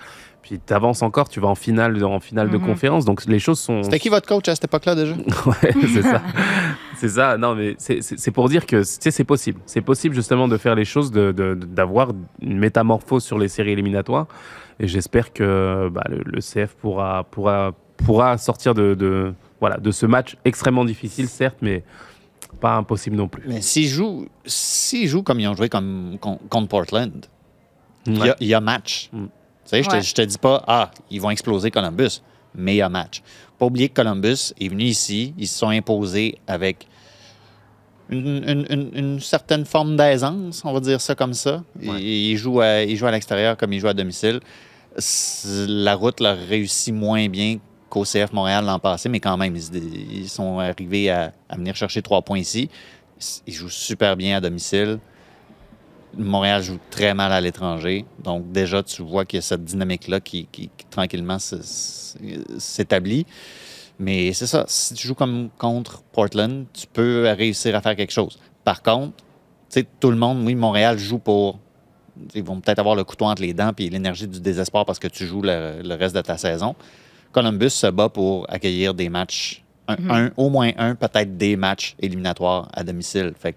[0.43, 2.67] Puis tu avances encore, tu vas en finale, en finale de Mhm.
[2.67, 3.05] conférence.
[3.05, 5.15] Donc les choses sont, C'était qui votre coach à cette époque-là déjà?
[5.47, 6.21] Ouais, c'est ça.
[6.97, 7.39] c'est ça.
[7.39, 9.61] Non, mais c'est- pour dire que tu sais, c'est possible.
[9.67, 12.09] C'est possible justement de faire les choses, de- de- de- d'avoir
[12.41, 14.27] une métamorphose sur les séries éliminatoires.
[14.81, 19.91] Et j'espère que bah, le, le CF pourra, pourra, pourra sortir de, de, voilà, de
[19.93, 21.85] ce match extrêmement difficile, certes, mais
[22.63, 23.43] pas impossible non plus.
[23.47, 27.27] Mais s'ils jouent, s'ils jouent comme ils ont joué comme, con- contre Portland,
[28.07, 28.35] il y a- Ouais.
[28.41, 29.11] il y, a match.
[29.13, 29.25] Mm.
[29.27, 29.31] Tu
[29.65, 30.03] sais, je te- Ouais.
[30.03, 32.21] je te dis pas, ah, ils vont exploser Columbus,
[32.55, 33.23] mais il y a match.
[33.59, 36.87] Pas oublier que Columbus est venu ici, ils se sont imposés avec
[38.11, 41.63] une, une- une- une certaine forme d'aisance, on va dire ça comme ça.
[41.83, 42.03] Ouais.
[42.03, 44.41] Ils, jouent à, ils jouent à l'extérieur comme ils jouent à domicile.
[45.69, 47.57] La route leur réussit moins bien
[47.93, 52.23] qu'au CF Montréal l'an passé, mais quand même, ils, sont arrivés à, venir chercher trois
[52.23, 52.71] points ici.
[53.47, 54.99] Ils jouent super bien à domicile.
[56.17, 58.07] Montréal joue très mal à l'étranger.
[58.25, 63.27] Donc, déjà, tu vois qu'il y a cette dynamique-là qui, qui- qui, tranquillement s'établit.
[63.99, 64.65] Mais c'est ça.
[64.69, 65.17] Si tu joues
[65.59, 68.39] contre Portland, tu peux réussir à faire quelque chose.
[68.65, 69.13] Par contre,
[70.01, 71.59] tout le monde, oui, Montréal joue pour.
[72.35, 75.09] Ils vont peut-être avoir le couteau entre les dents puis l'énergie du désespoir parce que
[75.09, 76.75] tu joues le reste de ta saison.
[77.33, 81.95] Columbus se bat pour accueillir des matchs, un, un- au moins un, peut-être des matchs
[82.01, 83.33] éliminatoires à domicile.
[83.39, 83.57] Fait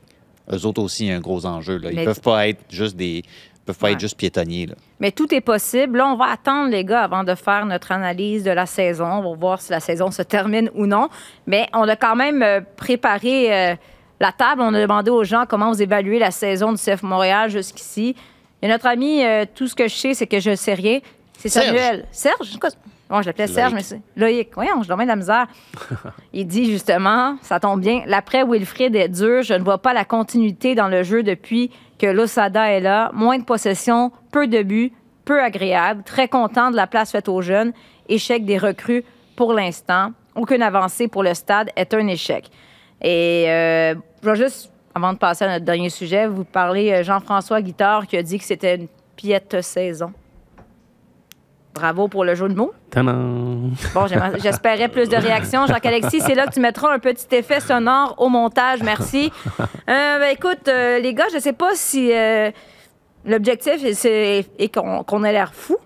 [0.51, 1.77] eux autres aussi, il y a un gros enjeu.
[1.77, 1.89] Là.
[1.91, 3.23] Ils Mais- peuvent pas être juste des.
[3.65, 3.93] peuvent pas Ouais.
[3.93, 4.67] être juste piétonniers.
[4.67, 4.75] Là.
[4.99, 5.97] Mais tout est possible.
[5.97, 9.05] Là, on va attendre, les gars, avant de faire notre analyse de la saison.
[9.07, 11.09] On va voir si la saison se termine ou non.
[11.47, 13.75] Mais on a quand même euh, préparé euh,
[14.19, 14.61] la table.
[14.61, 18.15] On a demandé aux gens comment vous évaluez la saison du CF Montréal jusqu'ici.
[18.61, 20.99] Et notre ami, euh, tout ce que je sais, c'est que je ne sais rien.
[21.39, 21.49] C'est.
[21.49, 22.05] Samuel.
[22.11, 22.57] Serge?
[23.09, 23.85] Moi, je l'appelais Serge, mais Loïc.
[23.85, 24.49] c'est Loïc.
[24.55, 25.47] Voyons, je de la misère.
[26.33, 29.43] Il dit justement, ça tombe bien, l'après Wilfrid est dur.
[29.43, 33.11] Je ne vois pas la continuité dans le jeu depuis que Losada est là.
[33.13, 34.91] Moins de possession, peu de buts,
[35.23, 36.03] peu agréable.
[36.03, 37.73] Très content de la place faite aux jeunes.
[38.09, 39.03] Échec des recrues
[39.35, 40.11] pour l'instant.
[40.35, 42.49] Aucune avancée pour le stade est un échec.
[43.01, 47.03] Et euh, je vais juste, avant de passer à notre dernier sujet, vous parler euh,
[47.03, 50.11] Jean-François Guittard qui a dit que c'était une piète saison.
[51.75, 52.73] Bravo pour le jeu de mots.
[52.89, 53.71] Tadam!
[53.93, 54.07] Bon,
[54.41, 55.67] j'espérais plus de réactions.
[55.67, 58.81] Jacques-Alexis, c'est là que tu mettras un petit effet sonore au montage.
[58.81, 59.31] Merci.
[59.87, 62.49] Euh, ben, écoute, euh, les gars, je sais pas si euh,
[63.23, 65.77] l'objectif est, qu'on ait l'air fou,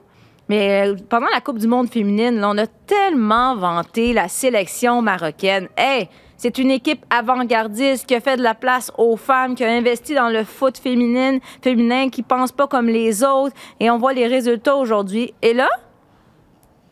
[0.48, 5.68] mais pendant la Coupe du monde féminine, là, on a tellement vanté la sélection marocaine.
[5.76, 6.08] Hey,
[6.40, 10.16] c'est une équipe avant-gardiste qui a fait de la place aux femmes, qui a investi
[10.16, 13.54] dans le foot féminin, féminin, qui pense pas comme les autres.
[13.82, 15.34] Et on voit les résultats aujourd'hui.
[15.42, 15.68] Et là,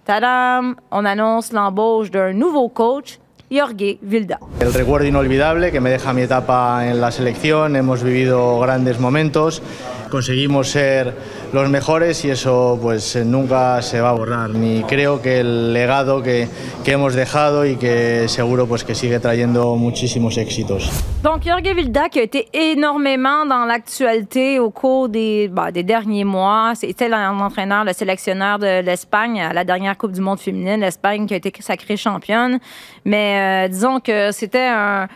[0.03, 0.75] Tadam!
[0.91, 3.19] On annonce l'embauche d'un nouveau coach,
[3.49, 4.39] Jorge Vilda.
[4.59, 9.61] El recuerdo inolvidable que me deja mi etapa en la selección, hemos vivido grandes momentos
[10.09, 11.13] Conseguimos ser
[11.53, 14.49] los mejores y eso pues nunca se va a borrar.
[14.51, 16.47] Ni creo que el legado que,
[16.83, 20.89] que hemos dejado y que seguro pues que sigue trayendo muchísimos éxitos.
[21.23, 26.25] Donc, Jorge Vilda qui a été énormément dans l'actualité au cours des, bah, des derniers
[26.25, 26.73] mois.
[26.75, 30.79] C'était l'entraîneur, le sélectionneur de l'Espagne à la dernière Coupe du Monde féminine.
[30.79, 32.59] L'Espagne qui a été sacrée championne.
[33.03, 35.07] Mais euh, disons que c'était un,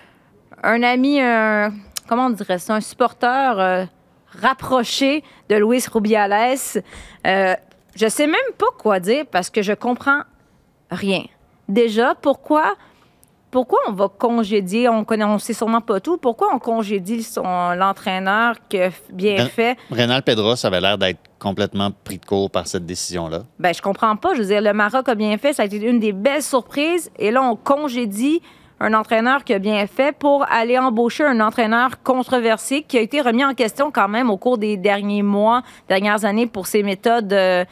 [0.63, 1.73] ami, un,
[2.07, 3.85] comment on dirait un supporter euh,
[4.41, 6.57] rapproché de Luis Rubiales.
[7.27, 7.55] Euh,
[7.95, 10.21] je sais même pas quoi dire parce que je comprends
[10.89, 11.23] rien.
[11.67, 12.75] Déjà, pourquoi,
[13.51, 17.43] pourquoi on va congédier, on connaît, on sait sûrement pas tout, pourquoi on congédie son,
[17.75, 19.77] l'entraîneur qui a bien Ren- fait?
[19.91, 23.43] Rénal Pedros avait l'air d'être complètement pris de court par cette décision-là.
[23.59, 24.33] Ben, je comprends pas.
[24.35, 25.53] Je veux dire, le Maroc a bien fait.
[25.53, 27.11] Ça a été une des belles surprises.
[27.19, 28.41] Et là, on congédie
[28.79, 33.21] un entraîneur qui a bien fait pour aller embaucher un entraîneur controversé qui a été
[33.21, 37.31] remis en question quand même au cours des derniers mois, dernières années pour ses méthodes
[37.33, 37.63] euh,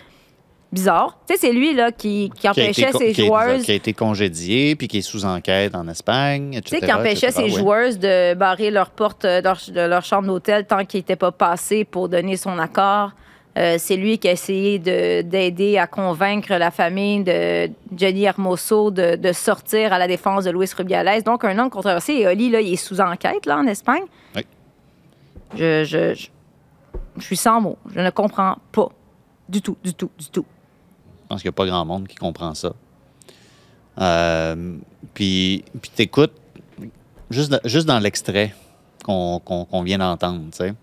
[0.71, 1.17] bizarres.
[1.27, 3.63] Tu sais, c'est lui là qui, qui empêchait ses qui a- joueuses.
[3.63, 6.75] qui a été congédié, puis qui est sous enquête en Espagne, etc.
[6.75, 7.49] Tu sais, qui empêchait ses Ouais.
[7.49, 11.15] joueuses de barrer leur porte euh, de leur, de leur chambre d'hôtel tant qu'ils n'étaient
[11.15, 13.11] pas passés pour donner son accord.
[13.57, 18.91] Euh, c'est lui qui a essayé de- d'aider à convaincre la famille de Jenny Hermoso
[18.91, 21.23] de, de sortir à la défense de Luis Rubiales.
[21.23, 22.13] Donc, un homme controversé.
[22.13, 24.03] Et Oli, là, il est sous enquête, là, en Espagne.
[24.35, 24.45] Oui.
[25.57, 26.27] Je, je, je,
[27.17, 27.77] je suis sans mots.
[27.95, 28.89] Je ne comprends pas.
[29.49, 30.45] Du tout, du tout, du tout.
[31.29, 32.73] Je pense qu'il n'y a pas grand monde qui comprend ça.
[33.99, 34.77] Euh,
[35.13, 36.33] puis, puis t'écoutes,
[37.29, 38.55] juste, dans- juste dans l'extrait
[39.05, 40.73] qu'on qu'on- qu'on vient d'entendre, tu sais,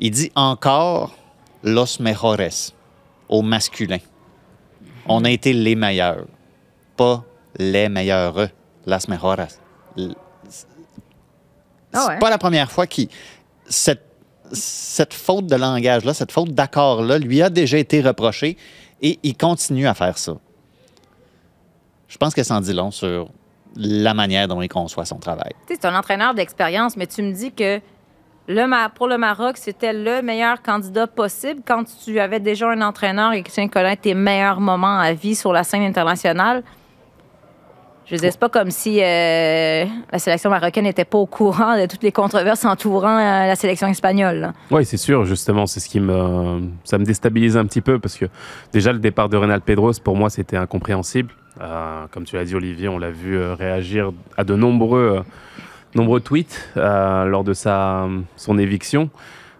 [0.00, 1.14] il dit encore
[1.62, 2.72] los mejores
[3.28, 3.98] au masculin.
[5.06, 6.24] On a été les meilleurs,
[6.96, 7.22] pas
[7.58, 8.48] les meilleurs,
[8.86, 9.58] las mejoras.
[9.98, 10.14] L-
[10.48, 10.66] C'est
[11.92, 12.18] Ah ouais.
[12.18, 13.08] pas la première fois qu'il.
[13.68, 14.02] Cette,
[14.52, 18.56] cette faute de langage-là, cette faute d'accord-là, lui a déjà été reprochée
[19.02, 20.36] et il continue à faire ça.
[22.08, 23.28] Je pense que ça en dit long sur
[23.76, 25.52] la manière dont il conçoit son travail.
[25.68, 27.80] C'est un entraîneur d'expérience, mais tu me dis que
[28.94, 33.42] pour le Maroc, c'était le meilleur candidat possible quand tu avais déjà un entraîneur et
[33.42, 36.62] que tu connaître tes meilleurs moments à vie sur la scène internationale.
[38.06, 41.76] Je veux dire, c'est pas comme si euh, la sélection marocaine n'était pas au courant
[41.76, 44.52] de toutes les controverses entourant euh, la sélection espagnole.
[44.70, 48.16] Oui, c'est sûr, justement, c'est ce qui me, ça me déstabilise un petit peu parce
[48.16, 48.26] que
[48.72, 51.30] déjà le départ de Renal Pedros, pour moi, c'était incompréhensible.
[51.60, 55.24] Euh, comme tu l'as dit, Olivier, on l'a vu réagir à de nombreux,
[55.96, 59.10] nombreux tweets lors de sa, son éviction.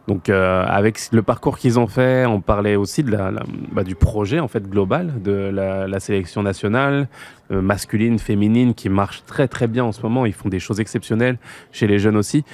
[0.09, 3.33] Donc, euh, avec le parcours qu'ils ont fait, on parlait aussi de la,
[3.73, 7.09] bah, du projet en fait global de la, la sélection nationale
[7.51, 10.25] euh, masculine, féminine, qui marche très très bien en ce moment.
[10.25, 11.39] Ils font des choses exceptionnelles
[11.73, 12.45] chez les jeunes aussi.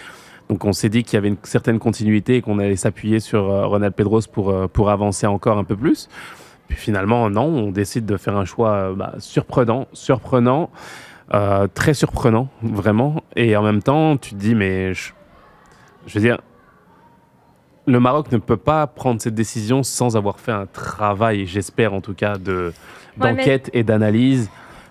[0.48, 3.50] Donc on s'est dit qu'il y avait une certaine continuité et qu'on allait s'appuyer sur
[3.50, 6.08] euh, Ronald Pedros pour, euh, pour avancer encore un peu plus.
[6.68, 10.70] Puis finalement, non, on décide de faire un choix euh, bah, surprenant, surprenant,
[11.34, 13.22] euh, très surprenant, vraiment.
[13.36, 15.12] Et en même temps, tu te dis, mais je,
[16.06, 16.38] je veux dire,
[17.86, 22.00] le Maroc ne peut pas prendre cette décision sans avoir fait un travail, j'espère en
[22.00, 22.72] tout cas, de-
[23.20, 24.48] Ouais, mais- d'enquête et d'analyse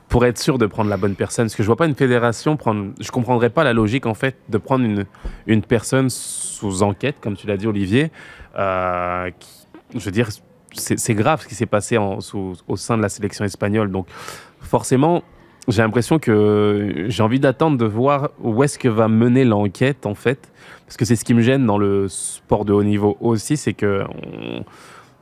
[0.09, 1.45] pour être sûr de prendre la bonne personne.
[1.45, 2.91] Parce que je vois pas une fédération prendre.
[2.99, 5.05] Je comprendrais pas la logique en fait de prendre une,
[5.47, 8.11] une personne sous enquête, comme tu l'as dit Olivier.
[8.57, 9.67] euh, qui-
[9.99, 10.27] je veux dire,
[10.73, 13.89] c'est c'est grave ce qui s'est passé en- sous- au sein de la sélection espagnole.
[13.89, 14.07] Donc
[14.59, 15.23] forcément,
[15.69, 20.15] j'ai l'impression que j'ai envie d'attendre de voir où est-ce que va mener l'enquête en
[20.15, 20.51] fait.
[20.91, 23.71] Parce que c'est ce qui me gêne dans le sport de haut niveau aussi, c'est
[23.71, 24.65] que on,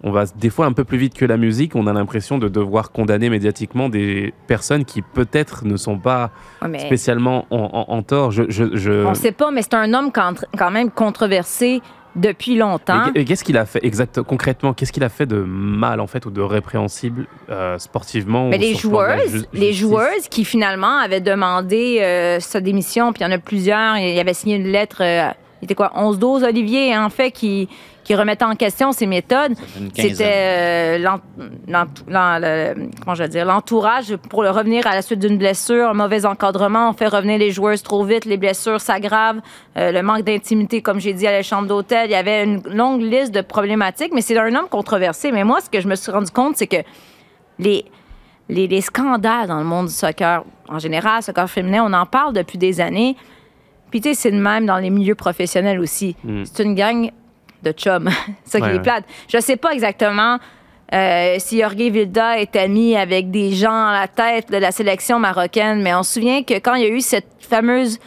[0.01, 1.75] on va des fois un peu plus vite que la musique.
[1.75, 6.31] On a l'impression de devoir condamner médiatiquement des personnes qui peut-être ne sont pas
[6.63, 8.31] Ouais, spécialement en, en- en tort.
[8.31, 11.81] Je, je, je- on sait pas, mais c'est un homme quand, même controversé
[12.15, 13.11] depuis longtemps.
[13.13, 14.73] Et qu'est-ce qu'il a fait exactement concrètement?
[14.73, 18.59] Qu'est-ce qu'il a fait de mal en fait ou de répréhensible euh, sportivement Mais ou
[18.61, 23.31] les joueuses, les joueuses qui finalement avaient demandé euh, sa démission, puis il y en
[23.31, 25.29] a plusieurs, il avait signé une lettre, euh,
[25.61, 27.67] il était quoi, 11-12, Olivier, en fait, qui,
[28.03, 29.53] qui remettait en question ses méthodes.
[29.95, 31.17] C'était euh,
[33.45, 37.37] l'entourage pour le revenir à la suite d'une blessure, un mauvais encadrement, on fait revenir
[37.37, 39.41] les joueuses trop vite, les blessures s'aggravent,
[39.77, 42.09] euh, le manque d'intimité, comme j'ai dit, à la chambre d'hôtel.
[42.09, 45.31] Il y avait une longue liste de problématiques, mais c'est un homme controversé.
[45.31, 46.81] Mais moi, ce que je me suis rendu compte, c'est que
[47.59, 47.85] les,
[48.47, 52.33] les, les scandales dans le monde du soccer, en général, soccer féminin, on en parle
[52.33, 53.17] depuis des années.
[53.91, 56.15] Puis, tu sais, c'est de même dans les milieux professionnels aussi.
[56.23, 56.43] Mm.
[56.45, 57.11] C'est une gang
[57.63, 58.09] de chums.
[58.45, 58.81] ça qui Ouais, est ouais.
[58.81, 59.03] plate.
[59.27, 60.37] Je sais pas exactement
[60.93, 65.19] euh, si Jorge Vilda est ami avec des gens à la tête de la sélection
[65.19, 67.99] marocaine, mais on se souvient que quand il y a eu cette fameuse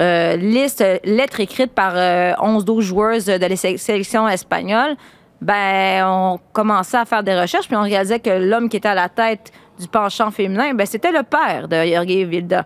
[0.00, 4.96] euh, liste, lettre écrite par euh, 11-12 joueuses de la sé- sélection espagnole,
[5.40, 8.94] ben, on commençait à faire des recherches, puis on réalisait que l'homme qui était à
[8.94, 12.64] la tête du penchant féminin, ben, c'était le père de Jorge Vilda.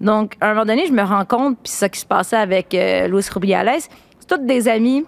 [0.00, 2.74] Donc, à un moment donné, je me rends compte, puis ça qui se passait avec
[2.74, 3.70] euh, Luis Rubiales,
[4.18, 5.04] c'est toutes des amis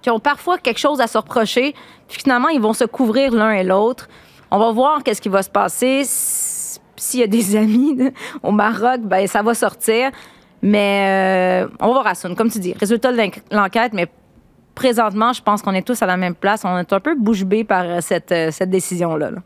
[0.00, 1.74] qui ont parfois quelque chose à se reprocher,
[2.08, 4.08] puis finalement, ils vont se couvrir l'un et l'autre.
[4.50, 6.02] On va voir qu'est-ce qui va se passer.
[6.04, 7.98] S'il y a des amis
[8.42, 10.10] au Maroc, ben ça va sortir.
[10.62, 12.72] Mais euh, on va voir comme tu dis.
[12.72, 14.06] Résultat de l'enqu- l'enquête, mais
[14.74, 16.62] présentement, je pense qu'on est tous à la même place.
[16.64, 19.30] On est un peu bouche bée par euh, cette, euh, cette décision-là.
[19.32, 19.38] là.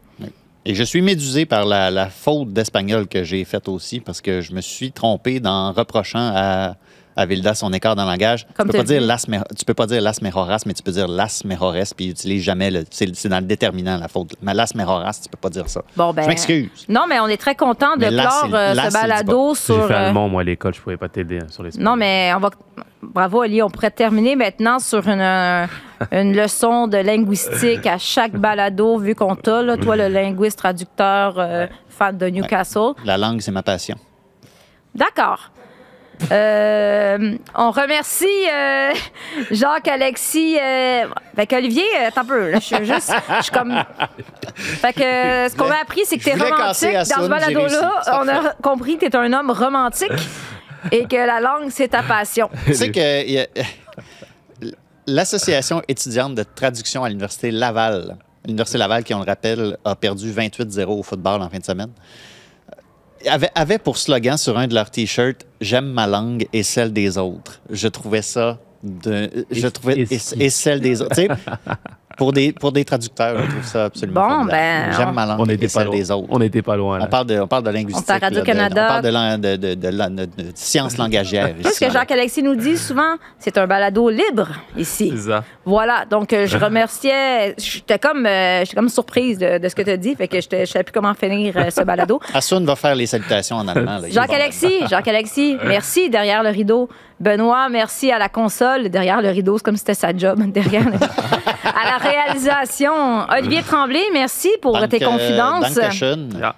[0.64, 4.52] Et je suis médusé par la, faute d'espagnol que j'ai faite aussi parce que je
[4.52, 6.76] me suis trompé dans reprochant à,
[7.16, 8.46] à Vilda son écart dans le langage.
[8.56, 10.82] Comme tu, peux pas dire las, me- tu peux pas dire las mejoras, mais tu
[10.82, 12.84] peux dire las mejores, puis utilise jamais le.
[12.90, 14.34] C'est dans le déterminant la faute.
[14.42, 15.82] Mais las mejoras, tu peux pas dire ça.
[15.96, 16.68] Bon, ben, Je m'excuse.
[16.88, 19.86] Non, mais on est très content de clore euh, ce balado J'ai sur.
[19.86, 22.32] fait euh, allemand, moi, à l'école, je pouvais pas t'aider hein, sur les Non, mais
[22.34, 22.50] on va.
[23.02, 23.60] Bravo, Ali.
[23.62, 25.66] On pourrait terminer maintenant sur une, euh,
[26.12, 31.34] une leçon de linguistique à chaque balado, vu qu'on t'a, là, toi, le linguiste traducteur
[31.36, 32.92] euh, fan de Newcastle.
[33.04, 33.96] La langue, c'est ma passion.
[34.94, 35.50] D'accord.
[36.30, 38.92] Euh, on remercie euh,
[39.50, 40.58] Jacques-Alexis.
[40.60, 41.04] Euh,
[41.34, 42.50] fait qu'Olivier, euh, attends un peu.
[42.50, 43.12] Là, je suis juste.
[43.38, 43.74] Je suis comme.
[44.54, 46.92] Fait que ce qu'on a appris, c'est que t'es romantique.
[46.92, 50.10] Dans ce balado-là, on a compris que t'es un homme romantique
[50.90, 52.50] et que la langue, c'est ta passion.
[52.66, 53.46] tu sais que
[55.06, 58.16] l'association étudiante de traduction à l'université Laval,
[58.46, 61.90] l'université Laval qui, on le rappelle, a perdu 28-0 au football en fin de semaine,
[63.28, 67.18] avait, avait pour slogan sur un de leurs t-shirts J'aime ma langue et celle des
[67.18, 67.60] autres.
[67.70, 71.20] Je trouvais ça de, je trouvais et, et celle des autres.
[72.22, 75.44] Pour des pour des traducteurs, je trouve ça absolument Bon, ben, J'aime ma langue On
[75.46, 75.96] et n'était pas celle loin.
[75.96, 76.28] des autres.
[76.30, 76.98] On n'était pas loin.
[77.00, 77.04] là.
[77.04, 78.06] On parle de, on parle de linguistique.
[78.08, 78.84] On de- Radio-Canada.
[78.84, 79.90] on parle de, de, de,
[80.26, 81.52] de, sciences langagières.
[81.64, 81.90] Ce que.
[81.90, 85.12] Jacques-Alexis nous dit souvent, c'est un balado libre ici.
[85.16, 85.42] C'est ça.
[85.64, 89.82] Voilà, donc euh, je remerciais, j'étais comme, euh, j'étais comme surprise de, de ce que
[89.82, 92.20] tu as dit, fait que je ne savais plus comment finir euh, ce balado.
[92.34, 93.98] Hassoun va faire les salutations en allemand.
[94.08, 96.88] Jacques-Alexis, Jacques-Alexis, merci derrière le rideau.
[97.20, 100.84] Benoît, merci à la console derrière le rideau, c'est comme si c'était sa job derrière.
[100.84, 100.94] le-
[101.64, 105.74] à la réalisation, Olivier Tremblay, merci pour tes confidences.
[105.74, 106.30] Dankeschön.
[106.38, 106.54] Ja.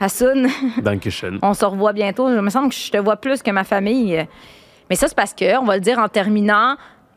[0.00, 0.48] Hassoun,
[0.78, 1.38] Dankeschön.
[1.42, 2.28] on se revoit bientôt.
[2.28, 4.26] Il me semble que je te vois plus que ma famille.
[4.90, 6.76] Mais ça, c'est parce que, on va le dire en terminant,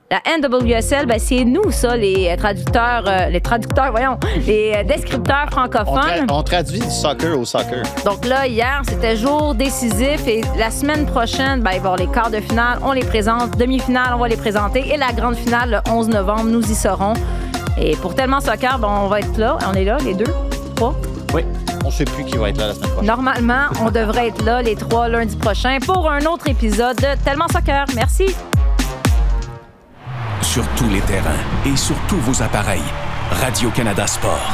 [0.09, 5.47] la NWSL, ben, c'est nous, ça, les traducteurs, euh, les traducteurs, voyons, les euh, descripteurs
[5.47, 5.97] On, francophones.
[6.25, 7.83] tra- on traduit du soccer au soccer.
[8.05, 11.95] Donc là, hier, c'était jour décisif et la semaine prochaine, ben, il va y avoir
[11.97, 13.57] les quarts de finale, on les présente.
[13.57, 14.87] Demi-finale, on va les présenter.
[14.93, 17.13] Et la grande finale, le 11 novembre, nous y serons.
[17.77, 19.57] Et pour Tellement Soccer, ben, on va être là.
[19.69, 20.31] On est là, les deux,
[20.75, 20.95] trois?
[21.33, 21.41] Oui.
[21.83, 23.07] On ne sait plus qui va être là la semaine prochaine.
[23.07, 27.47] Normalement, on devrait être là, les trois, lundi prochain, pour un autre épisode de Tellement
[27.51, 27.85] Soccer.
[27.93, 28.33] Merci.
[30.47, 32.81] Sur tous les terrains et sur tous vos appareils.
[33.31, 34.53] Radio-Canada Sport.